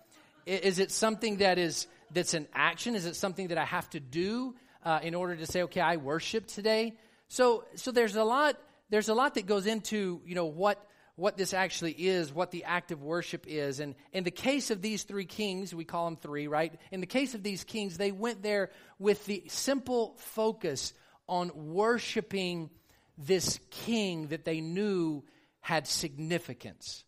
is 0.45 0.77
it 0.77 0.91
something 0.91 1.37
that 1.37 1.57
is 1.57 1.87
that's 2.11 2.35
an 2.35 2.47
action? 2.53 2.93
Is 2.93 3.07
it 3.07 3.15
something 3.15 3.47
that 3.47 3.57
I 3.57 3.65
have 3.65 3.89
to 3.89 3.99
do 3.99 4.53
uh, 4.85 4.99
in 5.01 5.15
order 5.15 5.35
to 5.35 5.47
say, 5.47 5.63
okay, 5.63 5.81
I 5.81 5.97
worship 5.97 6.45
today? 6.45 6.93
So, 7.31 7.63
so 7.75 7.93
there's 7.93 8.17
a 8.17 8.25
lot. 8.25 8.57
There's 8.89 9.07
a 9.07 9.13
lot 9.13 9.35
that 9.35 9.45
goes 9.45 9.65
into 9.65 10.21
you 10.25 10.35
know 10.35 10.47
what 10.47 10.85
what 11.15 11.37
this 11.37 11.53
actually 11.53 11.93
is, 11.93 12.33
what 12.33 12.51
the 12.51 12.65
act 12.65 12.91
of 12.91 13.01
worship 13.01 13.45
is. 13.47 13.79
And 13.79 13.95
in 14.11 14.25
the 14.25 14.31
case 14.31 14.69
of 14.69 14.81
these 14.81 15.03
three 15.03 15.23
kings, 15.23 15.73
we 15.73 15.85
call 15.85 16.05
them 16.05 16.17
three, 16.17 16.47
right? 16.47 16.73
In 16.91 16.99
the 16.99 17.05
case 17.05 17.33
of 17.33 17.41
these 17.41 17.63
kings, 17.63 17.95
they 17.95 18.11
went 18.11 18.43
there 18.43 18.69
with 18.99 19.25
the 19.27 19.43
simple 19.47 20.15
focus 20.17 20.93
on 21.25 21.51
worshiping 21.55 22.69
this 23.17 23.61
king 23.69 24.27
that 24.27 24.43
they 24.43 24.59
knew 24.59 25.23
had 25.61 25.87
significance. 25.87 27.05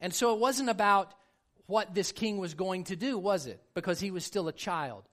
And 0.00 0.14
so 0.14 0.32
it 0.32 0.40
wasn't 0.40 0.70
about 0.70 1.12
what 1.66 1.94
this 1.94 2.10
king 2.10 2.38
was 2.38 2.54
going 2.54 2.84
to 2.84 2.96
do, 2.96 3.18
was 3.18 3.46
it? 3.46 3.60
Because 3.74 4.00
he 4.00 4.10
was 4.10 4.24
still 4.24 4.48
a 4.48 4.52
child. 4.52 5.04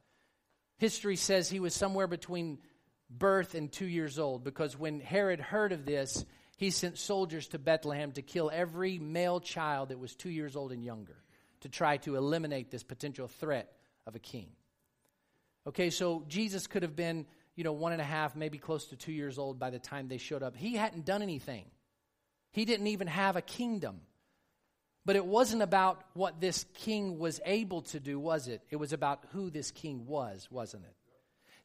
History 0.78 1.18
says 1.18 1.50
he 1.50 1.60
was 1.60 1.74
somewhere 1.74 2.08
between 2.08 2.60
birth 3.18 3.56
and 3.56 3.72
two 3.72 3.86
years 3.86 4.20
old, 4.20 4.44
because 4.44 4.78
when 4.78 5.00
Herod 5.00 5.40
heard 5.40 5.72
of 5.72 5.86
this, 5.86 6.26
he 6.58 6.70
sent 6.70 6.98
soldiers 6.98 7.48
to 7.50 7.60
Bethlehem 7.60 8.12
to 8.14 8.22
kill 8.22 8.50
every 8.54 8.98
male 8.98 9.40
child 9.40 9.90
that 9.90 10.00
was 10.00 10.16
two 10.16 10.30
years 10.30 10.56
old 10.56 10.72
and 10.72 10.84
younger 10.84 11.18
to 11.62 11.70
try 11.70 11.98
to 11.98 12.16
eliminate 12.16 12.72
this 12.72 12.84
potential 12.84 13.28
threat 13.28 13.72
of 14.06 14.16
a 14.16 14.20
king. 14.20 14.48
Okay, 15.68 15.90
so 15.90 16.24
Jesus 16.28 16.68
could 16.68 16.84
have 16.84 16.96
been, 16.96 17.26
you 17.56 17.64
know, 17.64 17.74
one 17.74 17.92
and 17.92 18.02
a 18.02 18.06
half, 18.06 18.36
maybe 18.36 18.58
close 18.58 18.86
to 18.86 18.96
two 18.96 19.12
years 19.12 19.38
old 19.38 19.60
by 19.60 19.70
the 19.70 19.80
time 19.80 20.08
they 20.08 20.18
showed 20.18 20.44
up. 20.44 20.56
He 20.56 20.76
hadn't 20.76 21.06
done 21.06 21.22
anything, 21.22 21.66
he 22.52 22.66
didn't 22.66 22.88
even 22.88 23.08
have 23.08 23.36
a 23.36 23.42
kingdom. 23.42 24.02
But 25.08 25.16
it 25.16 25.26
wasn't 25.26 25.62
about 25.62 26.02
what 26.14 26.42
this 26.42 26.66
king 26.74 27.20
was 27.20 27.40
able 27.46 27.84
to 27.84 28.00
do, 28.00 28.20
was 28.20 28.48
it? 28.48 28.64
It 28.72 28.78
was 28.78 28.92
about 28.92 29.24
who 29.34 29.52
this 29.52 29.70
king 29.70 30.08
was, 30.08 30.48
wasn't 30.50 30.86
it? 30.86 30.96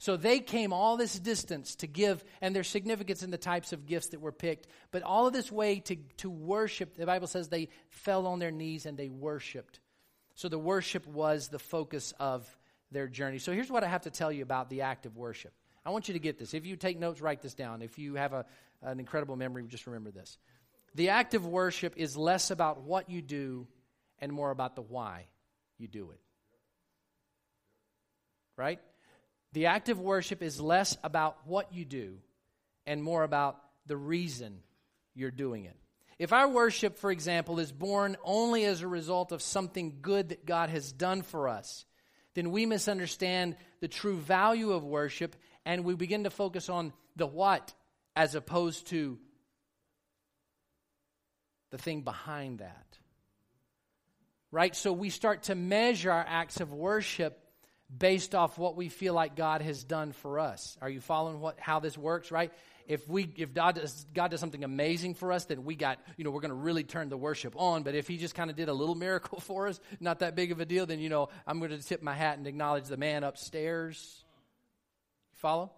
So 0.01 0.17
they 0.17 0.41
came 0.41 0.73
all 0.73 0.97
this 0.97 1.19
distance 1.19 1.77
to 1.77 1.87
give, 1.87 2.25
and 2.41 2.57
there's 2.57 2.69
significance 2.69 3.23
in 3.23 3.31
the 3.31 3.37
types 3.37 3.75
of 3.75 3.85
gifts 3.85 4.09
that 4.09 4.23
were 4.23 4.33
picked, 4.33 4.67
but 4.93 5.03
all 5.03 5.27
of 5.27 5.35
this 5.35 5.53
way 5.53 5.81
to, 5.81 5.97
to 6.17 6.31
worship. 6.31 6.97
The 6.97 7.05
Bible 7.05 7.27
says 7.27 7.49
they 7.49 7.69
fell 7.91 8.27
on 8.27 8.39
their 8.39 8.51
knees 8.51 8.87
and 8.87 8.97
they 8.97 9.11
worshiped. 9.11 9.79
So 10.37 10.49
the 10.49 10.59
worship 10.59 11.07
was 11.07 11.49
the 11.49 11.59
focus 11.59 12.15
of 12.19 12.49
their 12.91 13.09
journey. 13.09 13.37
So 13.39 13.53
here's 13.53 13.71
what 13.71 13.85
I 13.85 13.89
have 13.89 14.01
to 14.03 14.11
tell 14.11 14.33
you 14.33 14.43
about 14.43 14.71
the 14.71 14.81
act 14.81 15.05
of 15.05 15.19
worship. 15.19 15.53
I 15.85 15.91
want 15.91 16.09
you 16.09 16.15
to 16.15 16.21
get 16.21 16.39
this. 16.39 16.55
If 16.55 16.65
you 16.65 16.77
take 16.77 16.99
notes, 16.99 17.21
write 17.21 17.43
this 17.43 17.53
down. 17.53 17.83
If 17.83 17.99
you 17.99 18.15
have 18.15 18.33
a, 18.33 18.47
an 18.81 19.01
incredible 19.01 19.37
memory, 19.37 19.67
just 19.69 19.87
remember 19.87 20.11
this. 20.11 20.39
The 20.95 21.11
act 21.11 21.35
of 21.35 21.45
worship 21.45 21.93
is 21.99 22.17
less 22.17 22.51
about 22.51 22.85
what 22.85 23.11
you 23.11 23.21
do 23.21 23.67
and 24.19 24.33
more 24.33 24.51
about 24.51 24.77
the 24.77 24.83
why 24.83 25.27
you 25.77 25.89
do 25.89 26.11
it. 26.13 26.21
Right? 28.57 28.81
The 29.53 29.67
act 29.67 29.89
of 29.89 30.01
worship 30.01 30.43
is 30.43 30.61
less 30.61 30.97
about 31.03 31.39
what 31.47 31.73
you 31.75 31.85
do 31.85 32.19
and 32.87 33.03
more 33.03 33.25
about 33.25 33.59
the 33.87 33.97
reason 33.97 34.61
you're 35.15 35.31
doing 35.31 35.65
it. 35.65 35.77
If 36.19 36.33
our 36.33 36.49
worship, 36.49 36.99
for 36.99 37.11
example, 37.11 37.59
is 37.59 37.73
born 37.73 38.17
only 38.23 38.65
as 38.65 38.83
a 38.83 38.89
result 38.89 39.33
of 39.33 39.43
something 39.43 39.99
good 40.03 40.29
that 40.29 40.45
God 40.45 40.69
has 40.69 40.93
done 40.93 41.23
for 41.23 41.49
us, 41.49 41.87
then 42.35 42.51
we 42.51 42.67
misunderstand 42.67 43.57
the 43.81 43.89
true 43.89 44.17
value 44.17 44.73
of 44.73 44.85
worship 44.85 45.35
and 45.65 45.85
we 45.85 45.95
begin 45.95 46.25
to 46.25 46.31
focus 46.31 46.69
on 46.69 46.93
the 47.17 47.27
what 47.27 47.73
as 48.15 48.35
opposed 48.35 48.89
to 48.89 49.19
the 51.71 51.79
thing 51.79 52.03
behind 52.03 52.59
that. 52.59 52.99
Right? 54.53 54.75
So 54.77 54.93
we 54.93 55.11
start 55.11 55.45
to 55.45 55.55
measure 55.55 56.11
our 56.11 56.25
acts 56.27 56.61
of 56.61 56.73
worship 56.73 57.39
based 57.99 58.35
off 58.35 58.59
what 58.59 58.77
we 58.77 58.89
feel 58.89 59.15
like 59.15 59.37
God 59.37 59.63
has 59.63 59.83
done 59.85 60.13
for 60.13 60.39
us. 60.39 60.77
Are 60.81 60.89
you 60.89 61.01
following 61.01 61.41
what 61.41 61.59
how 61.59 61.81
this 61.81 61.99
works, 61.99 62.31
right? 62.31 62.53
If 62.87 63.09
we 63.09 63.33
if 63.37 63.55
God 63.55 63.77
does, 63.77 64.07
God 64.15 64.31
does 64.31 64.41
something 64.41 64.65
amazing 64.65 65.15
for 65.15 65.33
us, 65.33 65.45
then 65.45 65.65
we 65.65 65.77
got, 65.77 65.99
you 66.17 66.25
know, 66.25 66.31
we're 66.31 66.41
going 66.41 66.51
to 66.51 66.57
really 66.57 66.85
turn 66.85 67.09
the 67.09 67.17
worship 67.17 67.55
on, 67.57 67.83
but 67.83 67.95
if 67.95 68.09
he 68.09 68.17
just 68.17 68.35
kind 68.35 68.51
of 68.51 68.57
did 68.57 68.69
a 68.69 68.73
little 68.73 68.95
miracle 68.95 69.41
for 69.41 69.69
us, 69.69 69.81
not 70.01 70.21
that 70.21 70.35
big 70.35 70.53
of 70.53 70.61
a 70.61 70.65
deal, 70.65 70.87
then 70.87 71.01
you 71.01 71.09
know, 71.09 71.29
I'm 71.47 71.59
going 71.59 71.71
to 71.71 71.83
tip 71.83 72.03
my 72.03 72.15
hat 72.15 72.39
and 72.39 72.47
acknowledge 72.47 72.85
the 72.85 72.97
man 72.97 73.25
upstairs. 73.25 74.25
You 75.33 75.39
follow? 75.39 75.73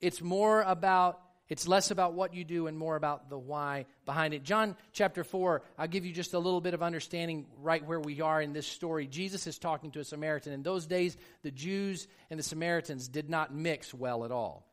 It's 0.00 0.20
more 0.20 0.62
about 0.62 1.20
it's 1.48 1.68
less 1.68 1.90
about 1.90 2.14
what 2.14 2.34
you 2.34 2.44
do 2.44 2.66
and 2.66 2.76
more 2.76 2.96
about 2.96 3.30
the 3.30 3.38
why 3.38 3.86
behind 4.04 4.34
it. 4.34 4.42
John 4.42 4.76
chapter 4.92 5.22
4, 5.22 5.62
I'll 5.78 5.86
give 5.86 6.04
you 6.04 6.12
just 6.12 6.34
a 6.34 6.38
little 6.38 6.60
bit 6.60 6.74
of 6.74 6.82
understanding 6.82 7.46
right 7.60 7.84
where 7.84 8.00
we 8.00 8.20
are 8.20 8.42
in 8.42 8.52
this 8.52 8.66
story. 8.66 9.06
Jesus 9.06 9.46
is 9.46 9.58
talking 9.58 9.92
to 9.92 10.00
a 10.00 10.04
Samaritan. 10.04 10.52
In 10.52 10.62
those 10.62 10.86
days, 10.86 11.16
the 11.42 11.52
Jews 11.52 12.08
and 12.30 12.38
the 12.38 12.44
Samaritans 12.44 13.06
did 13.06 13.30
not 13.30 13.54
mix 13.54 13.94
well 13.94 14.24
at 14.24 14.32
all, 14.32 14.66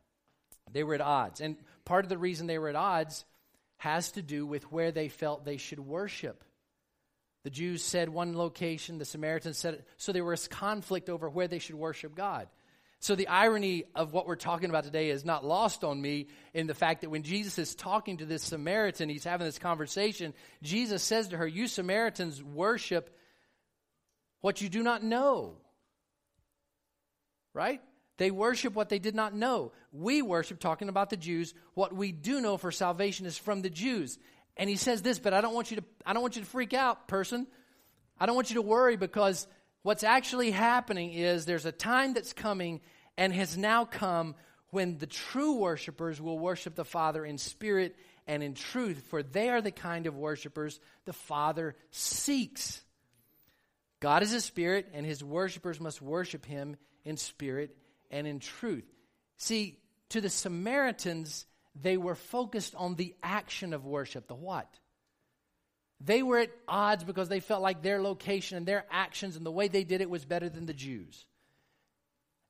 they 0.72 0.84
were 0.84 0.96
at 0.96 1.02
odds. 1.02 1.42
And 1.42 1.58
part 1.86 2.06
of 2.06 2.10
the 2.10 2.18
reason 2.18 2.48
they 2.48 2.58
were 2.58 2.70
at 2.70 2.76
odds 2.76 3.26
has 3.78 4.12
to 4.14 4.22
do 4.22 4.46
with 4.46 4.72
where 4.72 4.92
they 4.92 5.10
felt 5.10 5.46
they 5.46 5.58
should 5.58 5.80
worship. 5.80 6.44
The 7.44 7.50
Jews 7.50 7.84
said 7.84 8.08
one 8.08 8.38
location, 8.38 8.98
the 8.98 9.06
Samaritans 9.06 9.58
said, 9.58 9.84
so 9.98 10.14
there 10.14 10.24
was 10.24 10.48
conflict 10.48 11.10
over 11.10 11.30
where 11.30 11.50
they 11.50 11.60
should 11.60 11.76
worship 11.76 12.16
God. 12.16 12.48
So 13.04 13.16
the 13.16 13.28
irony 13.28 13.84
of 13.96 14.14
what 14.14 14.28
we're 14.28 14.38
talking 14.38 14.70
about 14.70 14.86
today 14.86 15.10
is 15.10 15.26
not 15.26 15.44
lost 15.44 15.84
on 15.84 16.02
me 16.02 16.28
in 16.54 16.68
the 16.68 16.74
fact 16.74 17.02
that 17.02 17.10
when 17.10 17.24
Jesus 17.24 17.60
is 17.60 17.76
talking 17.76 18.20
to 18.20 18.26
this 18.26 18.44
Samaritan, 18.44 19.10
he's 19.10 19.26
having 19.26 19.46
this 19.46 19.60
conversation, 19.60 20.34
Jesus 20.62 21.04
says 21.04 21.28
to 21.28 21.38
her, 21.38 21.46
You 21.46 21.68
Samaritans 21.68 22.42
worship 22.42 23.14
what 24.40 24.62
you 24.62 24.70
do 24.70 24.84
not 24.84 25.04
know. 25.04 25.58
Right? 27.54 27.82
They 28.20 28.32
worship 28.32 28.74
what 28.74 28.88
they 28.88 29.00
did 29.00 29.16
not 29.16 29.36
know. 29.36 29.74
We 29.92 30.22
worship, 30.22 30.62
talking 30.62 30.88
about 30.88 31.10
the 31.10 31.18
Jews, 31.18 31.54
what 31.74 31.92
we 31.92 32.14
do 32.14 32.40
know 32.40 32.56
for 32.56 32.72
salvation 32.72 33.26
is 33.26 33.38
from 33.38 33.64
the 33.64 33.70
Jews. 33.70 34.18
And 34.56 34.70
he 34.70 34.78
says 34.78 35.02
this, 35.02 35.20
but 35.20 35.34
I 35.34 35.42
don't 35.42 35.54
want 35.54 35.72
you 35.72 35.78
to 35.78 35.84
I 36.06 36.14
don't 36.14 36.22
want 36.22 36.38
you 36.38 36.42
to 36.42 36.48
freak 36.48 36.74
out, 36.74 37.10
person. 37.10 37.48
I 38.18 38.28
don't 38.28 38.36
want 38.36 38.50
you 38.50 38.56
to 38.56 38.62
worry 38.62 38.96
because 38.96 39.46
what's 39.84 40.04
actually 40.04 40.52
happening 40.52 41.14
is 41.14 41.46
there's 41.46 41.66
a 41.66 41.72
time 41.72 42.14
that's 42.14 42.34
coming 42.34 42.82
and 43.18 43.32
has 43.34 43.58
now 43.58 43.86
come 43.86 44.36
when 44.72 44.98
the 44.98 45.06
true 45.06 45.58
worshipers 45.58 46.20
will 46.20 46.40
worship 46.40 46.74
the 46.76 46.84
Father 46.84 47.24
in 47.24 47.38
spirit 47.38 47.96
and 48.26 48.42
in 48.42 48.56
truth, 48.56 49.04
for 49.10 49.22
they 49.22 49.50
are 49.50 49.62
the 49.62 49.72
kind 49.72 50.08
of 50.08 50.16
worshipers 50.16 50.80
the 51.06 51.14
Father 51.14 51.76
seeks. 51.92 52.82
God 54.00 54.24
is 54.24 54.34
a 54.34 54.42
spirit, 54.42 54.90
and 54.94 55.06
his 55.06 55.24
worshipers 55.24 55.80
must 55.80 56.02
worship 56.02 56.46
him 56.46 56.76
in 57.06 57.18
spirit 57.18 57.78
and 58.10 58.26
in 58.26 58.40
truth. 58.40 58.86
See, 59.38 59.80
to 60.10 60.22
the 60.22 60.30
Samaritans, 60.30 61.46
they 61.76 61.98
were 61.98 62.16
focused 62.16 62.76
on 62.76 62.96
the 62.96 63.16
action 63.22 63.74
of 63.74 63.86
worship, 63.86 64.28
the 64.28 64.36
what? 64.36 64.68
They 66.06 66.22
were 66.22 66.40
at 66.40 66.52
odds 66.68 67.04
because 67.04 67.30
they 67.30 67.40
felt 67.40 67.62
like 67.62 67.82
their 67.82 68.02
location 68.02 68.58
and 68.58 68.66
their 68.66 68.86
actions 68.92 69.36
and 69.36 69.46
the 69.46 69.52
way 69.52 69.68
they 69.68 69.84
did 69.84 70.02
it 70.02 70.10
was 70.10 70.26
better 70.26 70.50
than 70.50 70.66
the 70.66 70.74
Jews. 70.74 71.26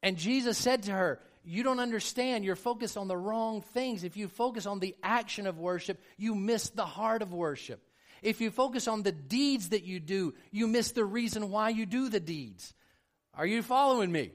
And 0.02 0.18
Jesus 0.18 0.58
said 0.58 0.84
to 0.84 0.92
her, 0.92 1.20
You 1.44 1.64
don't 1.64 1.80
understand. 1.80 2.46
You're 2.46 2.56
focused 2.56 2.98
on 2.98 3.08
the 3.08 3.18
wrong 3.18 3.62
things. 3.62 4.04
If 4.04 4.18
you 4.18 4.28
focus 4.28 4.66
on 4.66 4.80
the 4.80 4.96
action 5.04 5.46
of 5.46 5.60
worship, 5.60 6.02
you 6.18 6.36
miss 6.36 6.70
the 6.70 6.86
heart 6.86 7.22
of 7.22 7.34
worship. 7.34 7.82
If 8.24 8.42
you 8.42 8.52
focus 8.52 8.88
on 8.88 9.04
the 9.04 9.12
deeds 9.12 9.70
that 9.70 9.84
you 9.84 10.00
do, 10.00 10.34
you 10.52 10.68
miss 10.68 10.92
the 10.92 11.06
reason 11.06 11.50
why 11.50 11.70
you 11.70 11.86
do 11.86 12.10
the 12.10 12.20
deeds. 12.20 12.74
Are 13.34 13.46
you 13.46 13.62
following 13.62 14.12
me? 14.12 14.32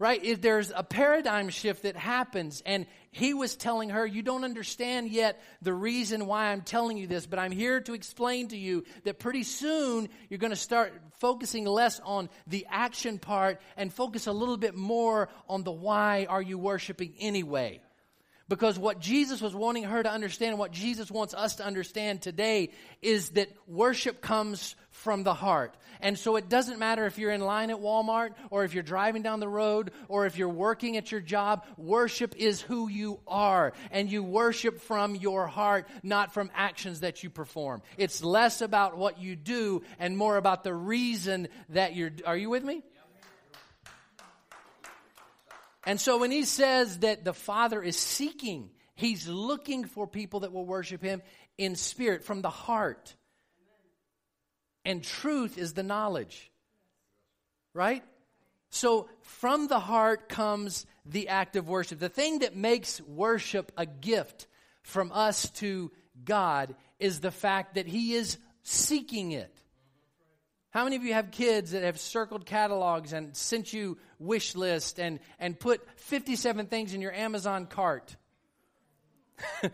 Right? 0.00 0.24
If 0.24 0.40
there's 0.40 0.72
a 0.74 0.82
paradigm 0.82 1.50
shift 1.50 1.82
that 1.82 1.94
happens, 1.94 2.62
and 2.64 2.86
he 3.10 3.34
was 3.34 3.54
telling 3.54 3.90
her, 3.90 4.04
You 4.04 4.22
don't 4.22 4.44
understand 4.44 5.10
yet 5.10 5.40
the 5.60 5.74
reason 5.74 6.26
why 6.26 6.46
I'm 6.46 6.62
telling 6.62 6.96
you 6.96 7.06
this, 7.06 7.26
but 7.26 7.38
I'm 7.38 7.52
here 7.52 7.80
to 7.82 7.92
explain 7.92 8.48
to 8.48 8.56
you 8.56 8.84
that 9.04 9.18
pretty 9.20 9.42
soon 9.42 10.08
you're 10.30 10.38
going 10.38 10.50
to 10.50 10.56
start 10.56 10.94
focusing 11.18 11.66
less 11.66 12.00
on 12.00 12.30
the 12.46 12.66
action 12.70 13.18
part 13.18 13.60
and 13.76 13.92
focus 13.92 14.26
a 14.26 14.32
little 14.32 14.56
bit 14.56 14.74
more 14.74 15.28
on 15.48 15.64
the 15.64 15.70
why 15.70 16.26
are 16.28 16.42
you 16.42 16.58
worshiping 16.58 17.14
anyway. 17.20 17.82
Because 18.50 18.76
what 18.76 18.98
Jesus 18.98 19.40
was 19.40 19.54
wanting 19.54 19.84
her 19.84 20.02
to 20.02 20.10
understand, 20.10 20.58
what 20.58 20.72
Jesus 20.72 21.08
wants 21.08 21.34
us 21.34 21.54
to 21.56 21.64
understand 21.64 22.20
today, 22.20 22.70
is 23.00 23.30
that 23.30 23.48
worship 23.68 24.20
comes 24.20 24.74
from 24.90 25.22
the 25.22 25.32
heart. 25.32 25.76
And 26.00 26.18
so 26.18 26.34
it 26.34 26.48
doesn't 26.48 26.80
matter 26.80 27.06
if 27.06 27.16
you're 27.16 27.30
in 27.30 27.42
line 27.42 27.70
at 27.70 27.76
Walmart, 27.76 28.30
or 28.50 28.64
if 28.64 28.74
you're 28.74 28.82
driving 28.82 29.22
down 29.22 29.38
the 29.38 29.48
road, 29.48 29.92
or 30.08 30.26
if 30.26 30.36
you're 30.36 30.48
working 30.48 30.96
at 30.96 31.12
your 31.12 31.20
job, 31.20 31.64
worship 31.76 32.34
is 32.36 32.60
who 32.60 32.88
you 32.88 33.20
are. 33.28 33.72
And 33.92 34.10
you 34.10 34.24
worship 34.24 34.80
from 34.80 35.14
your 35.14 35.46
heart, 35.46 35.86
not 36.02 36.34
from 36.34 36.50
actions 36.52 37.00
that 37.00 37.22
you 37.22 37.30
perform. 37.30 37.82
It's 37.98 38.24
less 38.24 38.62
about 38.62 38.98
what 38.98 39.20
you 39.20 39.36
do 39.36 39.82
and 40.00 40.18
more 40.18 40.36
about 40.36 40.64
the 40.64 40.74
reason 40.74 41.46
that 41.68 41.94
you're. 41.94 42.10
Are 42.26 42.36
you 42.36 42.50
with 42.50 42.64
me? 42.64 42.82
And 45.84 46.00
so 46.00 46.18
when 46.18 46.30
he 46.30 46.44
says 46.44 46.98
that 46.98 47.24
the 47.24 47.32
Father 47.32 47.82
is 47.82 47.96
seeking, 47.96 48.70
he's 48.94 49.26
looking 49.26 49.84
for 49.84 50.06
people 50.06 50.40
that 50.40 50.52
will 50.52 50.66
worship 50.66 51.02
him 51.02 51.22
in 51.56 51.76
spirit, 51.76 52.24
from 52.24 52.42
the 52.42 52.50
heart. 52.50 53.14
And 54.84 55.02
truth 55.02 55.58
is 55.58 55.72
the 55.72 55.82
knowledge. 55.82 56.50
Right? 57.74 58.02
So 58.70 59.08
from 59.22 59.68
the 59.68 59.80
heart 59.80 60.28
comes 60.28 60.86
the 61.04 61.28
act 61.28 61.56
of 61.56 61.68
worship. 61.68 61.98
The 61.98 62.08
thing 62.08 62.40
that 62.40 62.56
makes 62.56 63.00
worship 63.00 63.72
a 63.76 63.84
gift 63.86 64.46
from 64.82 65.12
us 65.12 65.50
to 65.50 65.90
God 66.24 66.74
is 66.98 67.20
the 67.20 67.30
fact 67.30 67.74
that 67.74 67.86
he 67.86 68.14
is 68.14 68.38
seeking 68.62 69.32
it. 69.32 69.59
How 70.70 70.84
many 70.84 70.96
of 70.96 71.02
you 71.02 71.14
have 71.14 71.32
kids 71.32 71.72
that 71.72 71.82
have 71.82 71.98
circled 71.98 72.46
catalogs 72.46 73.12
and 73.12 73.36
sent 73.36 73.72
you 73.72 73.98
wish 74.18 74.54
lists 74.54 74.98
and, 74.98 75.18
and 75.38 75.58
put 75.58 75.80
57 75.98 76.66
things 76.66 76.94
in 76.94 77.00
your 77.00 77.12
Amazon 77.12 77.66
cart? 77.66 78.16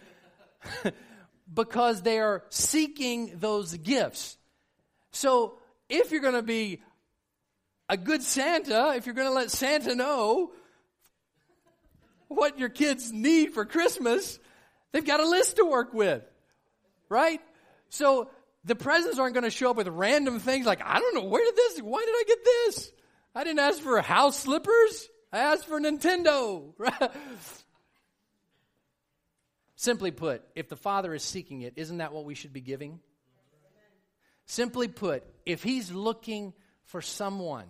because 1.53 2.03
they 2.03 2.19
are 2.19 2.45
seeking 2.49 3.33
those 3.37 3.75
gifts. 3.75 4.37
So 5.13 5.59
if 5.89 6.11
you're 6.11 6.21
going 6.21 6.35
to 6.35 6.43
be 6.43 6.83
a 7.89 7.97
good 7.97 8.23
Santa, 8.23 8.95
if 8.97 9.07
you're 9.07 9.15
going 9.15 9.29
to 9.29 9.35
let 9.35 9.51
Santa 9.51 9.95
know 9.95 10.53
what 12.29 12.59
your 12.59 12.69
kids 12.69 13.13
need 13.13 13.53
for 13.53 13.65
Christmas, 13.65 14.39
they've 14.93 15.07
got 15.07 15.21
a 15.21 15.29
list 15.29 15.57
to 15.57 15.65
work 15.65 15.95
with. 15.95 16.23
Right? 17.09 17.41
So 17.89 18.31
the 18.67 18.75
presents 18.75 19.19
aren't 19.19 19.35
going 19.35 19.45
to 19.45 19.51
show 19.51 19.71
up 19.71 19.77
with 19.77 19.87
random 19.87 20.41
things 20.41 20.67
like, 20.67 20.83
I 20.85 20.99
don't 20.99 21.15
know, 21.15 21.25
where 21.25 21.45
did 21.45 21.57
this, 21.57 21.79
why 21.79 22.05
did 22.05 22.15
I 22.15 22.25
get 22.27 22.45
this? 22.45 22.93
I 23.35 23.45
didn't 23.45 23.61
ask 23.61 23.79
for 23.81 24.01
house 24.01 24.41
slippers. 24.41 25.09
I 25.33 25.39
asked 25.39 25.67
for 25.67 25.81
Nintendo. 25.81 26.73
Simply 29.77 30.11
put, 30.11 30.43
if 30.57 30.69
the 30.69 30.77
Father 30.77 31.15
is 31.15 31.23
seeking 31.23 31.63
it, 31.63 31.75
isn't 31.77 31.99
that 31.99 32.13
what 32.13 32.25
we 32.25 32.35
should 32.35 32.53
be 32.53 32.61
giving? 32.61 32.99
Simply 34.47 34.89
put, 34.89 35.23
if 35.45 35.63
He's 35.63 35.93
looking 35.93 36.53
for 36.87 37.01
someone 37.01 37.67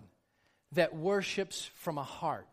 that 0.71 0.95
worships 0.95 1.69
from 1.75 1.97
a 1.97 2.03
heart, 2.03 2.47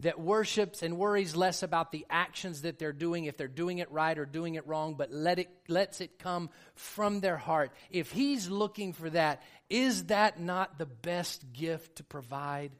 that 0.00 0.18
worships 0.18 0.82
and 0.82 0.96
worries 0.98 1.36
less 1.36 1.62
about 1.62 1.92
the 1.92 2.06
actions 2.10 2.62
that 2.62 2.78
they're 2.78 2.92
doing, 2.92 3.26
if 3.26 3.36
they're 3.36 3.48
doing 3.48 3.78
it 3.78 3.90
right 3.90 4.18
or 4.18 4.24
doing 4.26 4.54
it 4.54 4.66
wrong, 4.66 4.94
but 4.94 5.12
let 5.12 5.38
it, 5.38 5.48
lets 5.68 6.00
it 6.00 6.18
come 6.18 6.50
from 6.74 7.20
their 7.20 7.36
heart. 7.36 7.70
If 7.90 8.10
he's 8.10 8.48
looking 8.48 8.92
for 8.92 9.10
that, 9.10 9.42
is 9.68 10.04
that 10.04 10.40
not 10.40 10.78
the 10.78 10.86
best 10.86 11.52
gift 11.52 11.96
to 11.96 12.04
provide? 12.04 12.72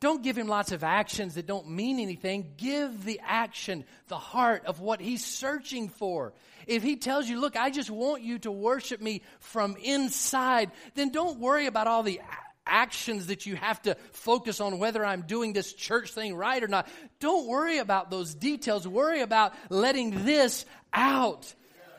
Don't 0.00 0.22
give 0.22 0.38
him 0.38 0.48
lots 0.48 0.72
of 0.72 0.82
actions 0.82 1.34
that 1.34 1.46
don't 1.46 1.68
mean 1.68 2.00
anything. 2.00 2.54
Give 2.56 3.04
the 3.04 3.20
action, 3.22 3.84
the 4.08 4.16
heart 4.16 4.64
of 4.64 4.80
what 4.80 5.00
he's 5.00 5.24
searching 5.24 5.90
for. 5.90 6.32
If 6.66 6.82
he 6.82 6.96
tells 6.96 7.28
you, 7.28 7.38
look, 7.38 7.54
I 7.54 7.68
just 7.68 7.90
want 7.90 8.22
you 8.22 8.38
to 8.40 8.50
worship 8.50 9.02
me 9.02 9.20
from 9.40 9.76
inside, 9.76 10.70
then 10.94 11.10
don't 11.10 11.38
worry 11.38 11.66
about 11.66 11.86
all 11.86 12.02
the 12.02 12.20
actions 12.70 13.26
that 13.26 13.44
you 13.44 13.56
have 13.56 13.82
to 13.82 13.96
focus 14.12 14.60
on 14.60 14.78
whether 14.78 15.04
I'm 15.04 15.22
doing 15.22 15.52
this 15.52 15.72
church 15.72 16.12
thing 16.12 16.34
right 16.34 16.62
or 16.62 16.68
not. 16.68 16.88
Don't 17.18 17.46
worry 17.46 17.78
about 17.78 18.10
those 18.10 18.34
details. 18.34 18.86
Worry 18.86 19.20
about 19.20 19.52
letting 19.68 20.24
this 20.24 20.64
out. 20.92 21.52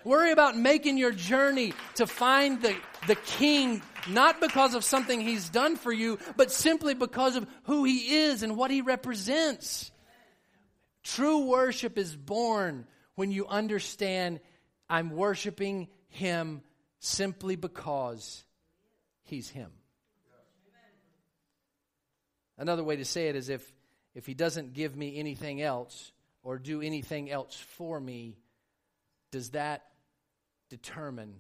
Worry 0.04 0.32
about 0.32 0.58
making 0.58 0.98
your 0.98 1.12
journey 1.12 1.74
to 1.96 2.08
find 2.08 2.62
the, 2.62 2.76
the 3.06 3.16
king, 3.16 3.84
not 4.10 4.42
because 4.42 4.74
of 4.74 4.84
something 4.84 5.22
he's 5.22 5.50
done 5.50 5.76
for 5.76 5.92
you, 5.92 6.18
but 6.38 6.52
simply 6.52 6.96
because 6.96 7.36
of 7.36 7.46
who 7.64 7.84
he 7.84 8.24
is 8.24 8.42
and 8.42 8.58
what 8.58 8.72
he 8.72 8.82
represents. 8.82 9.92
True 11.04 11.46
worship 11.46 11.98
is 11.98 12.16
born 12.16 12.88
when 13.16 13.32
you 13.32 13.48
understand 13.48 14.40
I'm 14.90 15.12
worshiping 15.12 15.88
him 16.10 16.62
simply 17.00 17.56
because 17.56 18.44
he's 19.24 19.50
him. 19.50 19.72
Another 22.62 22.84
way 22.84 22.96
to 22.96 23.06
say 23.06 23.28
it 23.28 23.36
is 23.36 23.50
if, 23.50 23.74
if 24.14 24.28
he 24.28 24.36
doesn't 24.36 24.74
give 24.74 24.96
me 24.96 25.18
anything 25.18 25.64
else 25.64 26.12
or 26.44 26.60
do 26.60 26.80
anything 26.80 27.32
else 27.32 27.56
for 27.56 28.00
me, 28.00 28.38
does 29.32 29.50
that 29.50 29.88
determine 30.70 31.38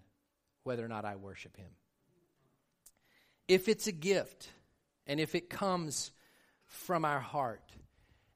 whether 0.63 0.83
or 0.83 0.87
not 0.87 1.05
I 1.05 1.17
worship 1.17 1.55
him? 1.55 1.69
If 3.47 3.67
it's 3.67 3.85
a 3.85 3.91
gift 3.91 4.49
and 5.05 5.19
if 5.19 5.35
it 5.35 5.47
comes 5.47 6.11
from 6.65 7.05
our 7.05 7.19
heart 7.19 7.71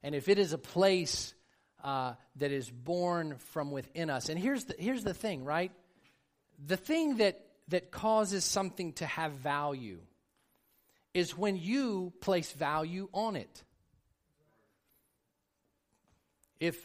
and 0.04 0.14
if 0.14 0.28
it 0.28 0.38
is 0.38 0.52
a 0.52 0.58
place 0.58 1.34
uh, 1.82 2.14
that 2.36 2.52
is 2.52 2.70
born 2.70 3.38
from 3.50 3.72
within 3.72 4.10
us, 4.10 4.28
and 4.28 4.38
here's 4.38 4.64
the, 4.64 4.76
here's 4.78 5.02
the 5.02 5.12
thing, 5.12 5.42
right? 5.44 5.72
The 6.64 6.76
thing 6.76 7.16
that, 7.16 7.44
that 7.66 7.90
causes 7.90 8.44
something 8.44 8.92
to 8.94 9.06
have 9.06 9.32
value 9.32 9.98
is 11.16 11.34
when 11.34 11.56
you 11.56 12.12
place 12.20 12.52
value 12.52 13.08
on 13.14 13.36
it. 13.36 13.64
If 16.60 16.76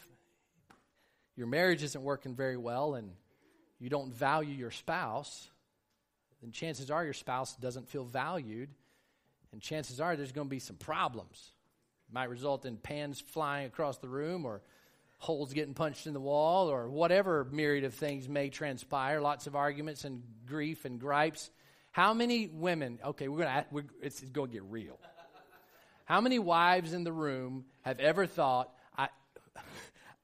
your 1.36 1.46
marriage 1.46 1.82
isn't 1.82 2.02
working 2.02 2.34
very 2.34 2.56
well 2.56 2.94
and 2.94 3.10
you 3.78 3.90
don't 3.90 4.10
value 4.10 4.54
your 4.54 4.70
spouse, 4.70 5.50
then 6.40 6.50
chances 6.50 6.90
are 6.90 7.04
your 7.04 7.12
spouse 7.12 7.54
doesn't 7.56 7.90
feel 7.90 8.06
valued, 8.06 8.70
and 9.52 9.60
chances 9.60 10.00
are 10.00 10.16
there's 10.16 10.32
going 10.32 10.46
to 10.46 10.50
be 10.50 10.60
some 10.60 10.76
problems. 10.76 11.52
It 12.08 12.14
might 12.14 12.30
result 12.30 12.64
in 12.64 12.78
pans 12.78 13.20
flying 13.20 13.66
across 13.66 13.98
the 13.98 14.08
room 14.08 14.46
or 14.46 14.62
holes 15.18 15.52
getting 15.52 15.74
punched 15.74 16.06
in 16.06 16.14
the 16.14 16.20
wall 16.20 16.70
or 16.70 16.88
whatever 16.88 17.46
myriad 17.52 17.84
of 17.84 17.92
things 17.92 18.30
may 18.30 18.48
transpire, 18.48 19.20
lots 19.20 19.46
of 19.46 19.56
arguments 19.56 20.04
and 20.04 20.22
grief 20.46 20.86
and 20.86 20.98
gripes. 20.98 21.50
How 21.92 22.14
many 22.14 22.48
women, 22.48 22.98
okay, 23.04 23.28
we're 23.28 23.44
going 23.44 23.64
to, 23.64 23.84
it's, 24.00 24.22
it's 24.22 24.30
going 24.30 24.48
to 24.48 24.54
get 24.54 24.64
real. 24.64 24.98
How 26.06 26.20
many 26.20 26.38
wives 26.38 26.94
in 26.94 27.04
the 27.04 27.12
room 27.12 27.66
have 27.82 28.00
ever 28.00 28.26
thought, 28.26 28.70
I, 28.96 29.08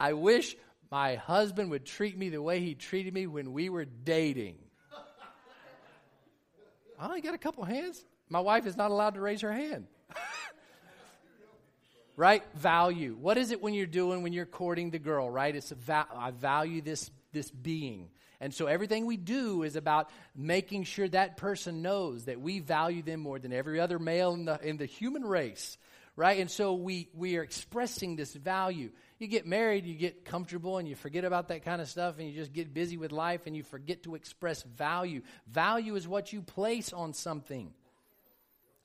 I 0.00 0.14
wish 0.14 0.56
my 0.90 1.16
husband 1.16 1.70
would 1.70 1.84
treat 1.84 2.16
me 2.16 2.30
the 2.30 2.40
way 2.40 2.60
he 2.60 2.74
treated 2.74 3.12
me 3.12 3.26
when 3.26 3.52
we 3.52 3.68
were 3.68 3.84
dating? 3.84 4.56
I 6.98 7.06
only 7.06 7.20
got 7.20 7.34
a 7.34 7.38
couple 7.38 7.64
hands. 7.64 8.02
My 8.30 8.40
wife 8.40 8.66
is 8.66 8.76
not 8.76 8.90
allowed 8.90 9.14
to 9.14 9.20
raise 9.20 9.42
her 9.42 9.52
hand. 9.52 9.86
right? 12.16 12.42
Value. 12.54 13.16
What 13.20 13.38
is 13.38 13.50
it 13.50 13.62
when 13.62 13.74
you're 13.74 13.86
doing 13.86 14.22
when 14.22 14.32
you're 14.32 14.46
courting 14.46 14.90
the 14.90 14.98
girl, 14.98 15.30
right? 15.30 15.54
It's 15.54 15.70
a 15.70 15.76
va- 15.76 16.08
I 16.12 16.30
value 16.30 16.82
this 16.82 17.10
this 17.32 17.50
being. 17.50 18.08
And 18.40 18.54
so 18.54 18.66
everything 18.66 19.06
we 19.06 19.16
do 19.16 19.64
is 19.64 19.74
about 19.74 20.10
making 20.36 20.84
sure 20.84 21.08
that 21.08 21.36
person 21.36 21.82
knows 21.82 22.26
that 22.26 22.40
we 22.40 22.60
value 22.60 23.02
them 23.02 23.20
more 23.20 23.38
than 23.38 23.52
every 23.52 23.80
other 23.80 23.98
male 23.98 24.32
in 24.32 24.44
the 24.44 24.60
in 24.62 24.76
the 24.76 24.86
human 24.86 25.24
race, 25.24 25.76
right? 26.14 26.38
And 26.38 26.50
so 26.50 26.74
we 26.74 27.08
we 27.14 27.36
are 27.36 27.42
expressing 27.42 28.14
this 28.14 28.32
value. 28.32 28.90
You 29.18 29.26
get 29.26 29.44
married, 29.44 29.86
you 29.86 29.94
get 29.94 30.24
comfortable 30.24 30.78
and 30.78 30.86
you 30.86 30.94
forget 30.94 31.24
about 31.24 31.48
that 31.48 31.64
kind 31.64 31.82
of 31.82 31.88
stuff 31.88 32.18
and 32.20 32.28
you 32.28 32.34
just 32.34 32.52
get 32.52 32.72
busy 32.72 32.96
with 32.96 33.10
life 33.10 33.46
and 33.46 33.56
you 33.56 33.64
forget 33.64 34.04
to 34.04 34.14
express 34.14 34.62
value. 34.62 35.22
Value 35.48 35.96
is 35.96 36.06
what 36.06 36.32
you 36.32 36.40
place 36.42 36.92
on 36.92 37.14
something. 37.14 37.72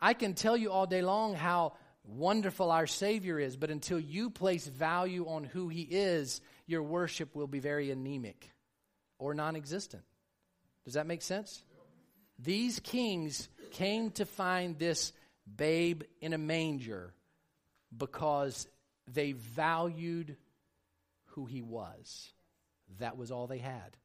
I 0.02 0.16
can 0.16 0.34
tell 0.34 0.58
you 0.58 0.72
all 0.72 0.88
day 0.88 1.04
long 1.04 1.36
how 1.36 1.74
wonderful 2.04 2.72
our 2.72 2.88
Savior 2.88 3.40
is, 3.40 3.56
but 3.56 3.70
until 3.70 4.00
you 4.00 4.32
place 4.32 4.66
value 4.66 5.28
on 5.28 5.44
who 5.44 5.70
He 5.70 5.84
is, 5.84 6.42
your 6.66 6.82
worship 6.82 7.36
will 7.36 7.48
be 7.48 7.60
very 7.60 7.92
anemic 7.92 8.50
or 9.20 9.34
non 9.34 9.56
existent. 9.56 10.04
Does 10.86 10.96
that 10.96 11.08
make 11.08 11.22
sense? 11.22 11.64
These 12.40 12.80
kings 12.80 13.48
came 13.72 14.12
to 14.12 14.26
find 14.26 14.78
this 14.78 15.14
babe 15.56 16.04
in 16.22 16.34
a 16.34 16.38
manger 16.38 17.14
because 17.96 18.68
they 19.08 19.34
valued 19.34 20.36
who 21.28 21.46
he 21.46 21.62
was. 21.62 22.32
That 23.00 23.18
was 23.18 23.32
all 23.32 23.48
they 23.48 23.60
had. 23.60 23.98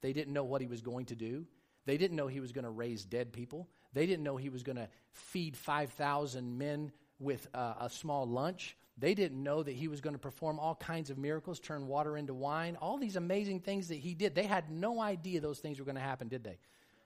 They 0.00 0.12
didn't 0.12 0.32
know 0.32 0.44
what 0.44 0.60
he 0.60 0.66
was 0.66 0.80
going 0.80 1.06
to 1.06 1.16
do. 1.16 1.46
They 1.84 1.96
didn't 1.96 2.16
know 2.16 2.26
he 2.26 2.40
was 2.40 2.52
going 2.52 2.64
to 2.64 2.70
raise 2.70 3.04
dead 3.04 3.32
people. 3.32 3.68
They 3.92 4.06
didn't 4.06 4.24
know 4.24 4.36
he 4.36 4.50
was 4.50 4.62
going 4.62 4.76
to 4.76 4.88
feed 5.12 5.56
5,000 5.56 6.58
men 6.58 6.92
with 7.18 7.46
uh, 7.54 7.74
a 7.80 7.90
small 7.90 8.26
lunch. 8.26 8.76
They 9.02 9.14
didn't 9.14 9.42
know 9.42 9.64
that 9.64 9.74
he 9.74 9.88
was 9.88 10.00
going 10.00 10.14
to 10.14 10.20
perform 10.20 10.60
all 10.60 10.76
kinds 10.76 11.10
of 11.10 11.18
miracles, 11.18 11.58
turn 11.58 11.88
water 11.88 12.16
into 12.16 12.34
wine, 12.34 12.76
all 12.80 12.98
these 12.98 13.16
amazing 13.16 13.58
things 13.58 13.88
that 13.88 13.96
he 13.96 14.14
did. 14.14 14.36
They 14.36 14.44
had 14.44 14.70
no 14.70 15.00
idea 15.00 15.40
those 15.40 15.58
things 15.58 15.80
were 15.80 15.84
going 15.84 15.96
to 15.96 16.00
happen, 16.00 16.28
did 16.28 16.44
they? 16.44 16.60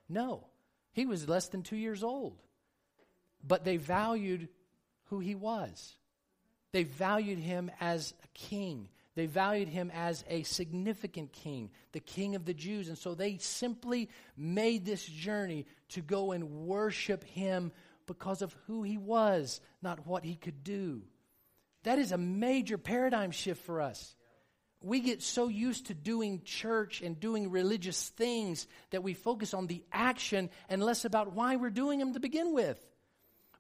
No. 0.07 0.45
He 0.93 1.07
was 1.07 1.27
less 1.27 1.49
than 1.49 1.63
two 1.63 1.79
years 1.79 2.05
old. 2.05 2.37
But 3.43 3.65
they 3.65 3.79
valued 3.79 4.51
who 5.05 5.21
he 5.21 5.35
was. 5.35 5.97
They 6.73 6.83
valued 6.83 7.39
him 7.39 7.71
as 7.81 8.13
a 8.23 8.29
king. 8.35 8.91
They 9.15 9.25
valued 9.25 9.69
him 9.69 9.91
as 9.95 10.23
a 10.29 10.43
significant 10.43 11.33
king, 11.33 11.71
the 11.93 12.01
king 12.01 12.35
of 12.35 12.45
the 12.45 12.53
Jews. 12.53 12.89
And 12.89 12.99
so 12.99 13.15
they 13.15 13.39
simply 13.39 14.11
made 14.37 14.85
this 14.85 15.07
journey 15.07 15.65
to 15.93 16.03
go 16.03 16.33
and 16.33 16.67
worship 16.67 17.25
him 17.25 17.73
because 18.05 18.43
of 18.43 18.55
who 18.67 18.83
he 18.83 18.99
was, 18.99 19.63
not 19.81 20.07
what 20.07 20.25
he 20.25 20.35
could 20.35 20.63
do. 20.63 21.01
That 21.87 22.01
is 22.01 22.11
a 22.11 22.19
major 22.19 22.79
paradigm 22.79 23.31
shift 23.31 23.65
for 23.65 23.81
us. 23.81 24.17
We 24.81 24.99
get 24.99 25.23
so 25.23 25.47
used 25.47 25.87
to 25.87 25.95
doing 25.95 26.43
church 26.45 27.01
and 27.01 27.19
doing 27.19 27.49
religious 27.49 28.09
things 28.09 28.67
that 28.91 29.05
we 29.05 29.15
focus 29.15 29.55
on 29.55 29.69
the 29.69 29.85
action 29.93 30.51
and 30.69 30.83
less 30.83 31.05
about 31.05 31.35
why 31.35 31.55
we're 31.55 31.71
doing 31.71 32.01
them 32.01 32.13
to 32.15 32.19
begin 32.19 32.53
with. 32.53 32.85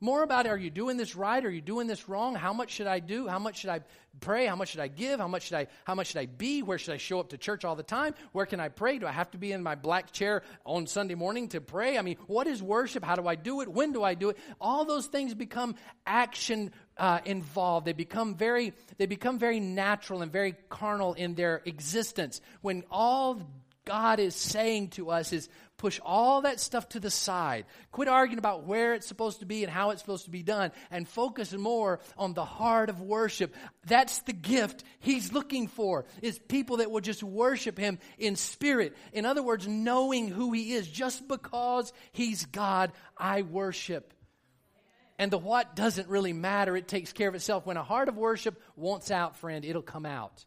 More 0.00 0.22
about 0.22 0.46
are 0.46 0.58
you 0.58 0.70
doing 0.70 0.98
this 0.98 1.16
right? 1.16 1.42
Are 1.44 1.50
you 1.50 1.62
doing 1.62 1.86
this 1.86 2.08
wrong? 2.08 2.34
How 2.34 2.52
much 2.52 2.70
should 2.70 2.86
I 2.86 2.98
do? 2.98 3.28
How 3.28 3.38
much 3.38 3.58
should 3.58 3.70
I 3.70 3.80
pray? 4.20 4.46
How 4.46 4.56
much 4.56 4.70
should 4.70 4.80
I 4.80 4.88
give? 4.88 5.20
How 5.20 5.28
much 5.28 5.44
should 5.44 5.56
I 5.56 5.68
how 5.84 5.94
much 5.94 6.08
should 6.08 6.18
I 6.18 6.26
be? 6.26 6.62
Where 6.62 6.76
should 6.76 6.92
I 6.92 6.98
show 6.98 7.18
up 7.18 7.30
to 7.30 7.38
church 7.38 7.64
all 7.64 7.76
the 7.76 7.82
time? 7.82 8.14
Where 8.32 8.44
can 8.44 8.60
I 8.60 8.68
pray? 8.68 8.98
Do 8.98 9.06
I 9.06 9.12
have 9.12 9.30
to 9.30 9.38
be 9.38 9.52
in 9.52 9.62
my 9.62 9.74
black 9.74 10.12
chair 10.12 10.42
on 10.66 10.86
Sunday 10.86 11.14
morning 11.14 11.48
to 11.50 11.62
pray? 11.62 11.96
I 11.96 12.02
mean, 12.02 12.16
what 12.26 12.46
is 12.46 12.62
worship? 12.62 13.04
How 13.04 13.16
do 13.16 13.26
I 13.26 13.36
do 13.36 13.62
it? 13.62 13.68
When 13.68 13.92
do 13.92 14.02
I 14.02 14.14
do 14.14 14.28
it? 14.28 14.38
All 14.60 14.84
those 14.84 15.06
things 15.06 15.32
become 15.32 15.76
action 16.04 16.72
uh, 16.98 17.20
involved. 17.24 17.87
They 17.87 17.92
become 17.92 18.35
very 18.35 18.72
they 18.98 19.06
become 19.06 19.38
very 19.38 19.61
natural 19.61 20.22
and 20.22 20.32
very 20.32 20.54
carnal 20.68 21.14
in 21.14 21.35
their 21.35 21.62
existence. 21.64 22.40
When 22.61 22.85
all 22.90 23.42
God 23.85 24.18
is 24.18 24.35
saying 24.35 24.88
to 24.90 25.11
us 25.11 25.32
is 25.32 25.48
push 25.78 26.00
all 26.04 26.42
that 26.42 26.59
stuff 26.59 26.88
to 26.90 27.00
the 27.00 27.11
side. 27.11 27.66
Quit 27.92 28.09
arguing 28.09 28.38
about 28.38 28.64
where 28.64 28.94
it's 28.94 29.06
supposed 29.06 29.40
to 29.40 29.46
be 29.46 29.62
and 29.62 29.72
how 29.72 29.90
it's 29.90 30.00
supposed 30.00 30.24
to 30.24 30.30
be 30.30 30.42
done 30.42 30.72
and 30.90 31.06
focus 31.06 31.52
more 31.52 32.00
on 32.16 32.35
the 32.35 32.44
heart 32.44 32.90
of 32.90 33.00
worship. 33.00 33.54
That's 33.87 34.20
the 34.20 34.32
gift 34.32 34.82
he's 34.98 35.32
looking 35.32 35.68
for 35.68 36.06
is 36.22 36.38
people 36.38 36.78
that 36.78 36.90
will 36.90 37.00
just 37.00 37.22
worship 37.22 37.78
him 37.78 37.98
in 38.18 38.37
spirit. 38.37 38.96
In 39.12 39.24
other 39.24 39.42
words, 39.42 39.68
knowing 39.68 40.28
who 40.28 40.52
he 40.52 40.72
is. 40.72 40.88
Just 40.88 41.28
because 41.28 41.92
he's 42.12 42.46
God, 42.46 42.92
I 43.16 43.42
worship. 43.42 44.12
And 45.18 45.31
the 45.31 45.38
what 45.38 45.74
doesn't 45.74 46.09
really 46.09 46.33
matter. 46.33 46.76
It 46.76 46.88
takes 46.88 47.12
care 47.12 47.29
of 47.29 47.35
itself. 47.35 47.66
When 47.66 47.76
a 47.76 47.83
heart 47.83 48.09
of 48.09 48.16
worship 48.16 48.61
wants 48.76 49.11
out, 49.11 49.37
friend, 49.37 49.64
it'll 49.64 49.83
come 49.83 50.07
out. 50.07 50.44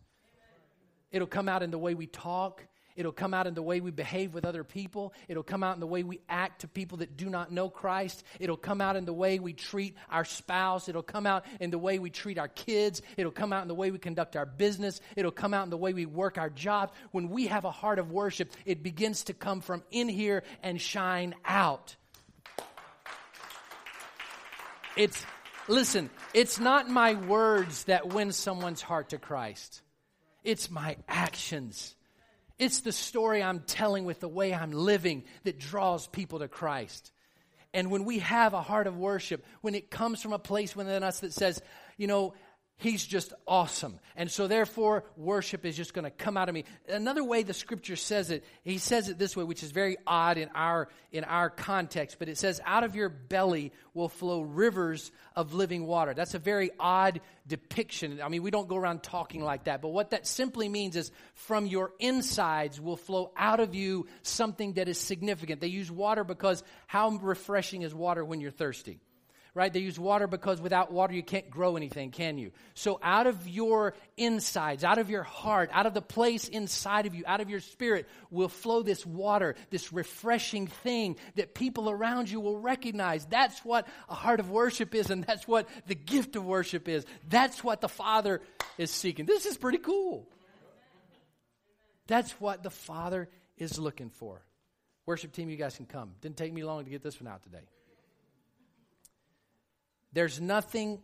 It'll 1.11 1.27
come 1.27 1.49
out 1.49 1.63
in 1.63 1.71
the 1.71 1.79
way 1.79 1.95
we 1.95 2.05
talk. 2.05 2.63
It'll 2.95 3.13
come 3.13 3.33
out 3.33 3.47
in 3.47 3.53
the 3.53 3.61
way 3.61 3.79
we 3.79 3.91
behave 3.91 4.33
with 4.33 4.43
other 4.43 4.65
people. 4.65 5.13
It'll 5.29 5.41
come 5.41 5.63
out 5.63 5.75
in 5.75 5.79
the 5.79 5.87
way 5.87 6.03
we 6.03 6.19
act 6.27 6.61
to 6.61 6.67
people 6.67 6.97
that 6.97 7.15
do 7.15 7.29
not 7.29 7.49
know 7.49 7.69
Christ. 7.69 8.25
It'll 8.41 8.57
come 8.57 8.81
out 8.81 8.97
in 8.97 9.05
the 9.05 9.13
way 9.13 9.39
we 9.39 9.53
treat 9.53 9.95
our 10.09 10.25
spouse. 10.25 10.89
It'll 10.89 11.01
come 11.01 11.25
out 11.25 11.45
in 11.61 11.71
the 11.71 11.77
way 11.77 11.97
we 11.97 12.09
treat 12.09 12.37
our 12.37 12.49
kids. 12.49 13.01
It'll 13.15 13.31
come 13.31 13.53
out 13.53 13.61
in 13.61 13.69
the 13.69 13.73
way 13.73 13.89
we 13.91 13.99
conduct 13.99 14.35
our 14.35 14.45
business. 14.45 14.99
It'll 15.15 15.31
come 15.31 15.53
out 15.53 15.63
in 15.63 15.69
the 15.69 15.77
way 15.77 15.93
we 15.93 16.05
work 16.05 16.37
our 16.37 16.49
jobs. 16.49 16.91
When 17.11 17.29
we 17.29 17.47
have 17.47 17.63
a 17.63 17.71
heart 17.71 17.99
of 17.99 18.11
worship, 18.11 18.51
it 18.65 18.83
begins 18.83 19.23
to 19.25 19.33
come 19.33 19.61
from 19.61 19.81
in 19.91 20.09
here 20.09 20.43
and 20.61 20.81
shine 20.81 21.35
out. 21.45 21.95
It's, 24.99 25.25
listen, 25.67 26.09
it's 26.33 26.59
not 26.59 26.89
my 26.89 27.15
words 27.15 27.85
that 27.85 28.09
win 28.09 28.31
someone's 28.31 28.81
heart 28.81 29.09
to 29.09 29.17
Christ. 29.17 29.81
It's 30.43 30.69
my 30.69 30.97
actions 31.07 31.95
it's 32.59 32.81
the 32.81 32.91
story 32.91 33.41
I'm 33.41 33.61
telling 33.61 34.03
with 34.03 34.19
the 34.19 34.27
way 34.27 34.53
I'm 34.53 34.71
living 34.71 35.23
that 35.45 35.57
draws 35.57 36.07
people 36.07 36.39
to 36.39 36.49
Christ. 36.49 37.11
And 37.73 37.89
when 37.89 38.03
we 38.03 38.19
have 38.19 38.53
a 38.53 38.61
heart 38.61 38.85
of 38.85 38.97
worship, 38.97 39.45
when 39.61 39.75
it 39.75 39.89
comes 39.89 40.21
from 40.21 40.33
a 40.33 40.39
place 40.39 40.75
within 40.75 41.01
us 41.01 41.21
that 41.21 41.33
says, 41.33 41.61
you 41.97 42.07
know, 42.07 42.33
He's 42.79 43.05
just 43.05 43.33
awesome. 43.45 43.99
And 44.15 44.31
so 44.31 44.47
therefore, 44.47 45.03
worship 45.17 45.65
is 45.65 45.75
just 45.75 45.93
going 45.93 46.05
to 46.05 46.09
come 46.09 46.37
out 46.37 46.47
of 46.47 46.55
me. 46.55 46.63
Another 46.87 47.25
way 47.25 47.43
the 47.43 47.53
scripture 47.53 47.97
says 47.97 48.31
it, 48.31 48.45
he 48.63 48.77
says 48.77 49.09
it 49.09 49.17
this 49.17 49.35
way, 49.35 49.43
which 49.43 49.63
is 49.63 49.71
very 49.71 49.97
odd 50.07 50.37
in 50.37 50.47
our, 50.55 50.87
in 51.11 51.25
our 51.25 51.49
context, 51.49 52.15
but 52.19 52.29
it 52.29 52.37
says, 52.37 52.61
out 52.65 52.85
of 52.85 52.95
your 52.95 53.09
belly 53.09 53.73
will 53.93 54.07
flow 54.07 54.39
rivers 54.39 55.11
of 55.35 55.53
living 55.53 55.85
water. 55.85 56.13
That's 56.13 56.35
a 56.35 56.39
very 56.39 56.71
odd 56.79 57.19
depiction. 57.45 58.21
I 58.23 58.29
mean, 58.29 58.43
we 58.43 58.51
don't 58.51 58.69
go 58.69 58.77
around 58.77 59.03
talking 59.03 59.43
like 59.43 59.65
that, 59.65 59.81
but 59.81 59.89
what 59.89 60.11
that 60.11 60.25
simply 60.25 60.69
means 60.69 60.95
is 60.95 61.11
from 61.33 61.65
your 61.65 61.91
insides 61.99 62.79
will 62.79 62.95
flow 62.95 63.33
out 63.35 63.59
of 63.59 63.75
you 63.75 64.07
something 64.21 64.73
that 64.73 64.87
is 64.87 64.97
significant. 64.97 65.59
They 65.59 65.67
use 65.67 65.91
water 65.91 66.23
because 66.23 66.63
how 66.87 67.09
refreshing 67.09 67.81
is 67.81 67.93
water 67.93 68.23
when 68.23 68.39
you're 68.39 68.51
thirsty? 68.51 69.01
Right? 69.53 69.71
They 69.71 69.79
use 69.79 69.99
water 69.99 70.27
because 70.27 70.61
without 70.61 70.91
water 70.91 71.13
you 71.13 71.23
can't 71.23 71.49
grow 71.49 71.75
anything, 71.75 72.11
can 72.11 72.37
you? 72.37 72.51
So 72.73 72.99
out 73.01 73.27
of 73.27 73.47
your 73.47 73.93
insides, 74.17 74.83
out 74.83 74.97
of 74.97 75.09
your 75.09 75.23
heart, 75.23 75.69
out 75.73 75.85
of 75.85 75.93
the 75.93 76.01
place 76.01 76.47
inside 76.47 77.05
of 77.05 77.15
you, 77.15 77.23
out 77.25 77.41
of 77.41 77.49
your 77.49 77.59
spirit 77.59 78.07
will 78.29 78.49
flow 78.49 78.83
this 78.83 79.05
water, 79.05 79.55
this 79.69 79.91
refreshing 79.91 80.67
thing 80.67 81.15
that 81.35 81.53
people 81.53 81.89
around 81.89 82.29
you 82.29 82.39
will 82.39 82.59
recognize. 82.59 83.25
That's 83.25 83.59
what 83.65 83.87
a 84.07 84.15
heart 84.15 84.39
of 84.39 84.49
worship 84.49 84.93
is, 84.93 85.09
and 85.09 85.23
that's 85.23 85.47
what 85.47 85.67
the 85.87 85.95
gift 85.95 86.35
of 86.35 86.45
worship 86.45 86.87
is. 86.87 87.05
That's 87.27 87.63
what 87.63 87.81
the 87.81 87.89
Father 87.89 88.41
is 88.77 88.91
seeking. 88.91 89.25
This 89.25 89.45
is 89.45 89.57
pretty 89.57 89.79
cool. 89.79 90.27
That's 92.07 92.31
what 92.39 92.63
the 92.63 92.71
Father 92.71 93.29
is 93.57 93.77
looking 93.77 94.09
for. 94.09 94.41
Worship 95.05 95.31
team, 95.31 95.49
you 95.49 95.57
guys 95.57 95.75
can 95.75 95.85
come. 95.85 96.11
Didn't 96.21 96.37
take 96.37 96.53
me 96.53 96.63
long 96.63 96.83
to 96.83 96.89
get 96.89 97.03
this 97.03 97.19
one 97.19 97.31
out 97.31 97.43
today. 97.43 97.63
There's 100.13 100.41
nothing 100.41 100.99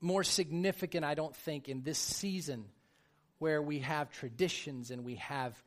more 0.00 0.24
significant, 0.24 1.04
I 1.04 1.14
don't 1.14 1.36
think, 1.36 1.68
in 1.68 1.82
this 1.82 1.98
season 1.98 2.64
where 3.38 3.60
we 3.60 3.80
have 3.80 4.10
traditions 4.10 4.90
and 4.90 5.04
we 5.04 5.16
have 5.16 5.60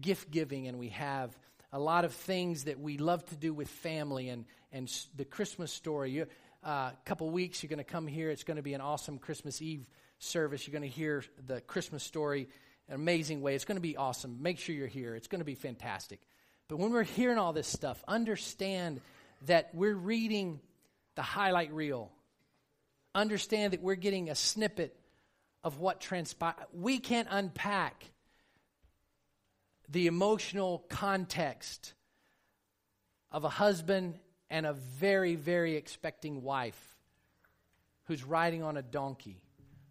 gift 0.00 0.30
giving 0.30 0.66
and 0.66 0.78
we 0.78 0.88
have 0.90 1.36
a 1.72 1.78
lot 1.78 2.04
of 2.04 2.12
things 2.12 2.64
that 2.64 2.80
we 2.80 2.98
love 2.98 3.24
to 3.26 3.36
do 3.36 3.52
with 3.52 3.68
family 3.68 4.28
and, 4.28 4.44
and 4.72 4.90
the 5.16 5.24
Christmas 5.24 5.72
story. 5.72 6.10
You, 6.10 6.26
uh, 6.64 6.90
a 6.92 6.96
couple 7.04 7.28
weeks, 7.30 7.62
you're 7.62 7.68
going 7.68 7.78
to 7.78 7.84
come 7.84 8.06
here. 8.06 8.30
It's 8.30 8.44
going 8.44 8.56
to 8.56 8.62
be 8.62 8.74
an 8.74 8.80
awesome 8.80 9.18
Christmas 9.18 9.60
Eve 9.62 9.86
service. 10.18 10.66
You're 10.66 10.78
going 10.78 10.90
to 10.90 10.96
hear 10.96 11.24
the 11.46 11.60
Christmas 11.62 12.02
story 12.02 12.48
in 12.88 12.94
an 12.94 13.00
amazing 13.00 13.42
way. 13.42 13.54
It's 13.54 13.64
going 13.64 13.76
to 13.76 13.82
be 13.82 13.96
awesome. 13.96 14.42
Make 14.42 14.58
sure 14.58 14.74
you're 14.74 14.86
here. 14.86 15.14
It's 15.14 15.28
going 15.28 15.40
to 15.40 15.44
be 15.44 15.54
fantastic. 15.54 16.20
But 16.68 16.78
when 16.78 16.90
we're 16.90 17.04
hearing 17.04 17.38
all 17.38 17.52
this 17.52 17.68
stuff, 17.68 18.02
understand 18.08 19.00
that 19.46 19.70
we're 19.74 19.94
reading 19.94 20.60
the 21.18 21.22
highlight 21.22 21.72
reel. 21.72 22.12
Understand 23.12 23.72
that 23.72 23.82
we're 23.82 23.96
getting 23.96 24.30
a 24.30 24.36
snippet 24.36 24.96
of 25.64 25.80
what 25.80 26.00
transpired. 26.00 26.54
We 26.72 27.00
can't 27.00 27.26
unpack 27.28 28.04
the 29.88 30.06
emotional 30.06 30.84
context 30.88 31.92
of 33.32 33.42
a 33.42 33.48
husband 33.48 34.20
and 34.48 34.64
a 34.64 34.74
very, 34.74 35.34
very 35.34 35.74
expecting 35.74 36.44
wife 36.44 36.80
who's 38.04 38.22
riding 38.22 38.62
on 38.62 38.76
a 38.76 38.82
donkey, 38.82 39.42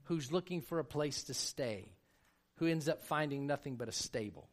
who's 0.04 0.32
looking 0.32 0.62
for 0.62 0.80
a 0.80 0.86
place 0.86 1.24
to 1.24 1.34
stay, 1.34 1.92
who 2.56 2.68
ends 2.68 2.88
up 2.88 3.04
finding 3.04 3.46
nothing 3.46 3.76
but 3.76 3.90
a 3.90 3.92
stable. 3.92 4.48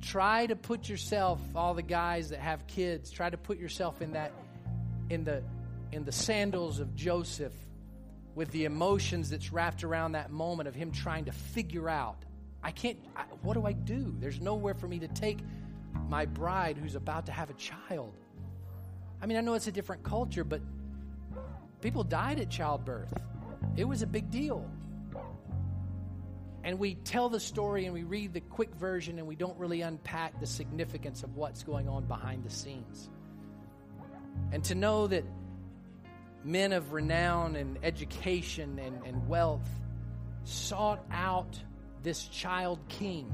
Try 0.00 0.46
to 0.46 0.56
put 0.56 0.88
yourself, 0.88 1.40
all 1.54 1.74
the 1.74 1.82
guys 1.82 2.30
that 2.30 2.40
have 2.40 2.66
kids, 2.66 3.10
try 3.10 3.28
to 3.28 3.36
put 3.36 3.58
yourself 3.58 4.00
in 4.00 4.12
that, 4.12 4.32
in 5.10 5.24
the, 5.24 5.42
in 5.92 6.04
the 6.04 6.12
sandals 6.12 6.78
of 6.80 6.94
Joseph 6.94 7.52
with 8.34 8.50
the 8.52 8.64
emotions 8.64 9.30
that's 9.30 9.52
wrapped 9.52 9.82
around 9.82 10.12
that 10.12 10.30
moment 10.30 10.68
of 10.68 10.74
him 10.74 10.92
trying 10.92 11.24
to 11.24 11.32
figure 11.32 11.88
out 11.88 12.24
I 12.62 12.70
can't, 12.70 12.98
I, 13.16 13.22
what 13.42 13.54
do 13.54 13.66
I 13.66 13.72
do? 13.72 14.14
There's 14.18 14.40
nowhere 14.40 14.74
for 14.74 14.88
me 14.88 14.98
to 15.00 15.08
take 15.08 15.38
my 16.08 16.26
bride 16.26 16.76
who's 16.76 16.94
about 16.94 17.26
to 17.26 17.32
have 17.32 17.50
a 17.50 17.54
child. 17.54 18.12
I 19.22 19.26
mean, 19.26 19.36
I 19.36 19.40
know 19.40 19.54
it's 19.54 19.66
a 19.66 19.72
different 19.72 20.02
culture, 20.02 20.44
but 20.44 20.60
people 21.80 22.04
died 22.04 22.40
at 22.40 22.50
childbirth. 22.50 23.12
It 23.76 23.84
was 23.84 24.02
a 24.02 24.06
big 24.06 24.30
deal. 24.30 24.68
And 26.64 26.78
we 26.78 26.94
tell 26.96 27.28
the 27.28 27.40
story 27.40 27.84
and 27.84 27.94
we 27.94 28.02
read 28.02 28.32
the 28.32 28.40
quick 28.40 28.74
version 28.74 29.18
and 29.18 29.26
we 29.26 29.36
don't 29.36 29.56
really 29.58 29.80
unpack 29.80 30.38
the 30.40 30.46
significance 30.46 31.22
of 31.22 31.36
what's 31.36 31.62
going 31.62 31.88
on 31.88 32.04
behind 32.04 32.44
the 32.44 32.50
scenes. 32.50 33.08
And 34.52 34.64
to 34.64 34.74
know 34.74 35.06
that 35.06 35.24
men 36.44 36.72
of 36.72 36.92
renown 36.92 37.56
and 37.56 37.78
education 37.82 38.78
and, 38.78 39.04
and 39.04 39.28
wealth 39.28 39.68
sought 40.44 41.04
out 41.10 41.60
this 42.02 42.26
child 42.28 42.80
king 42.88 43.32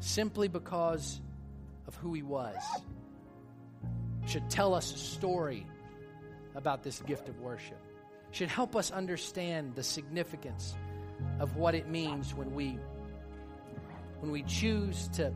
simply 0.00 0.48
because 0.48 1.20
of 1.86 1.94
who 1.96 2.14
he 2.14 2.22
was 2.22 2.56
should 4.26 4.48
tell 4.50 4.74
us 4.74 4.94
a 4.94 4.98
story 4.98 5.66
about 6.54 6.82
this 6.82 7.00
gift 7.00 7.28
of 7.28 7.38
worship 7.40 7.78
should 8.32 8.48
help 8.48 8.76
us 8.76 8.90
understand 8.90 9.74
the 9.74 9.82
significance 9.82 10.74
of 11.38 11.56
what 11.56 11.74
it 11.74 11.88
means 11.88 12.34
when 12.34 12.54
we 12.54 12.78
when 14.20 14.30
we 14.30 14.42
choose 14.42 15.08
to 15.08 15.32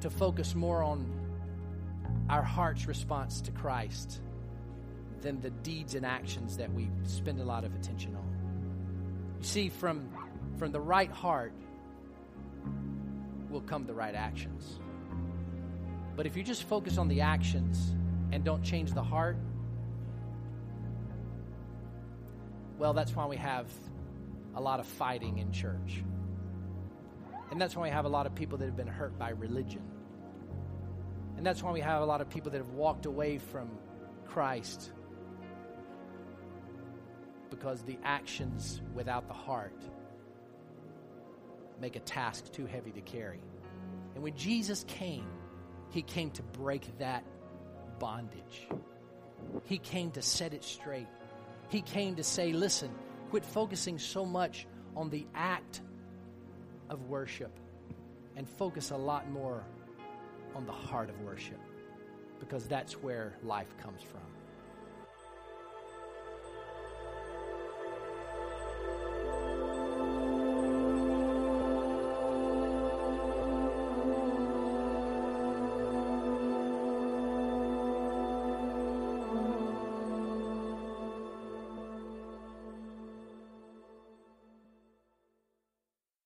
to 0.00 0.10
focus 0.10 0.54
more 0.54 0.82
on 0.82 1.10
our 2.28 2.42
heart's 2.42 2.86
response 2.86 3.40
to 3.42 3.50
Christ 3.50 4.20
than 5.20 5.40
the 5.40 5.50
deeds 5.50 5.94
and 5.94 6.04
actions 6.04 6.56
that 6.58 6.72
we 6.72 6.90
spend 7.04 7.40
a 7.40 7.44
lot 7.44 7.64
of 7.64 7.74
attention 7.74 8.14
on. 8.14 8.34
You 9.40 9.44
see, 9.44 9.68
from, 9.68 10.10
from 10.58 10.70
the 10.70 10.80
right 10.80 11.10
heart 11.10 11.52
will 13.48 13.62
come 13.62 13.86
the 13.86 13.94
right 13.94 14.14
actions. 14.14 14.78
But 16.16 16.26
if 16.26 16.36
you 16.36 16.42
just 16.42 16.64
focus 16.64 16.98
on 16.98 17.08
the 17.08 17.22
actions 17.22 17.94
and 18.32 18.44
don't 18.44 18.62
change 18.62 18.92
the 18.92 19.02
heart, 19.02 19.36
well, 22.78 22.92
that's 22.92 23.16
why 23.16 23.26
we 23.26 23.36
have 23.36 23.66
a 24.54 24.60
lot 24.60 24.80
of 24.80 24.86
fighting 24.86 25.38
in 25.38 25.52
church. 25.52 26.04
And 27.50 27.60
that's 27.60 27.76
why 27.76 27.84
we 27.84 27.90
have 27.90 28.04
a 28.04 28.08
lot 28.08 28.26
of 28.26 28.34
people 28.34 28.58
that 28.58 28.64
have 28.64 28.76
been 28.76 28.86
hurt 28.86 29.18
by 29.18 29.30
religion. 29.30 29.82
And 31.36 31.44
that's 31.44 31.62
why 31.62 31.72
we 31.72 31.80
have 31.80 32.02
a 32.02 32.06
lot 32.06 32.20
of 32.20 32.28
people 32.30 32.50
that 32.52 32.58
have 32.58 32.70
walked 32.70 33.06
away 33.06 33.38
from 33.38 33.68
Christ 34.26 34.92
because 37.50 37.82
the 37.82 37.98
actions 38.04 38.80
without 38.94 39.28
the 39.28 39.34
heart 39.34 39.80
make 41.80 41.96
a 41.96 42.00
task 42.00 42.52
too 42.52 42.66
heavy 42.66 42.90
to 42.92 43.00
carry. 43.00 43.40
And 44.14 44.22
when 44.22 44.36
Jesus 44.36 44.84
came, 44.88 45.26
he 45.90 46.02
came 46.02 46.30
to 46.32 46.42
break 46.42 46.98
that 46.98 47.24
bondage. 47.98 48.68
He 49.64 49.78
came 49.78 50.10
to 50.12 50.22
set 50.22 50.54
it 50.54 50.64
straight. 50.64 51.08
He 51.68 51.80
came 51.82 52.16
to 52.16 52.24
say, 52.24 52.52
listen, 52.52 52.90
quit 53.34 53.44
focusing 53.44 53.98
so 53.98 54.24
much 54.24 54.64
on 54.94 55.10
the 55.10 55.26
act 55.34 55.80
of 56.88 57.02
worship 57.08 57.50
and 58.36 58.48
focus 58.48 58.92
a 58.92 58.96
lot 58.96 59.28
more 59.28 59.64
on 60.54 60.64
the 60.66 60.70
heart 60.70 61.10
of 61.10 61.20
worship 61.20 61.58
because 62.38 62.68
that's 62.68 62.92
where 63.02 63.34
life 63.42 63.76
comes 63.82 64.02
from. 64.02 64.33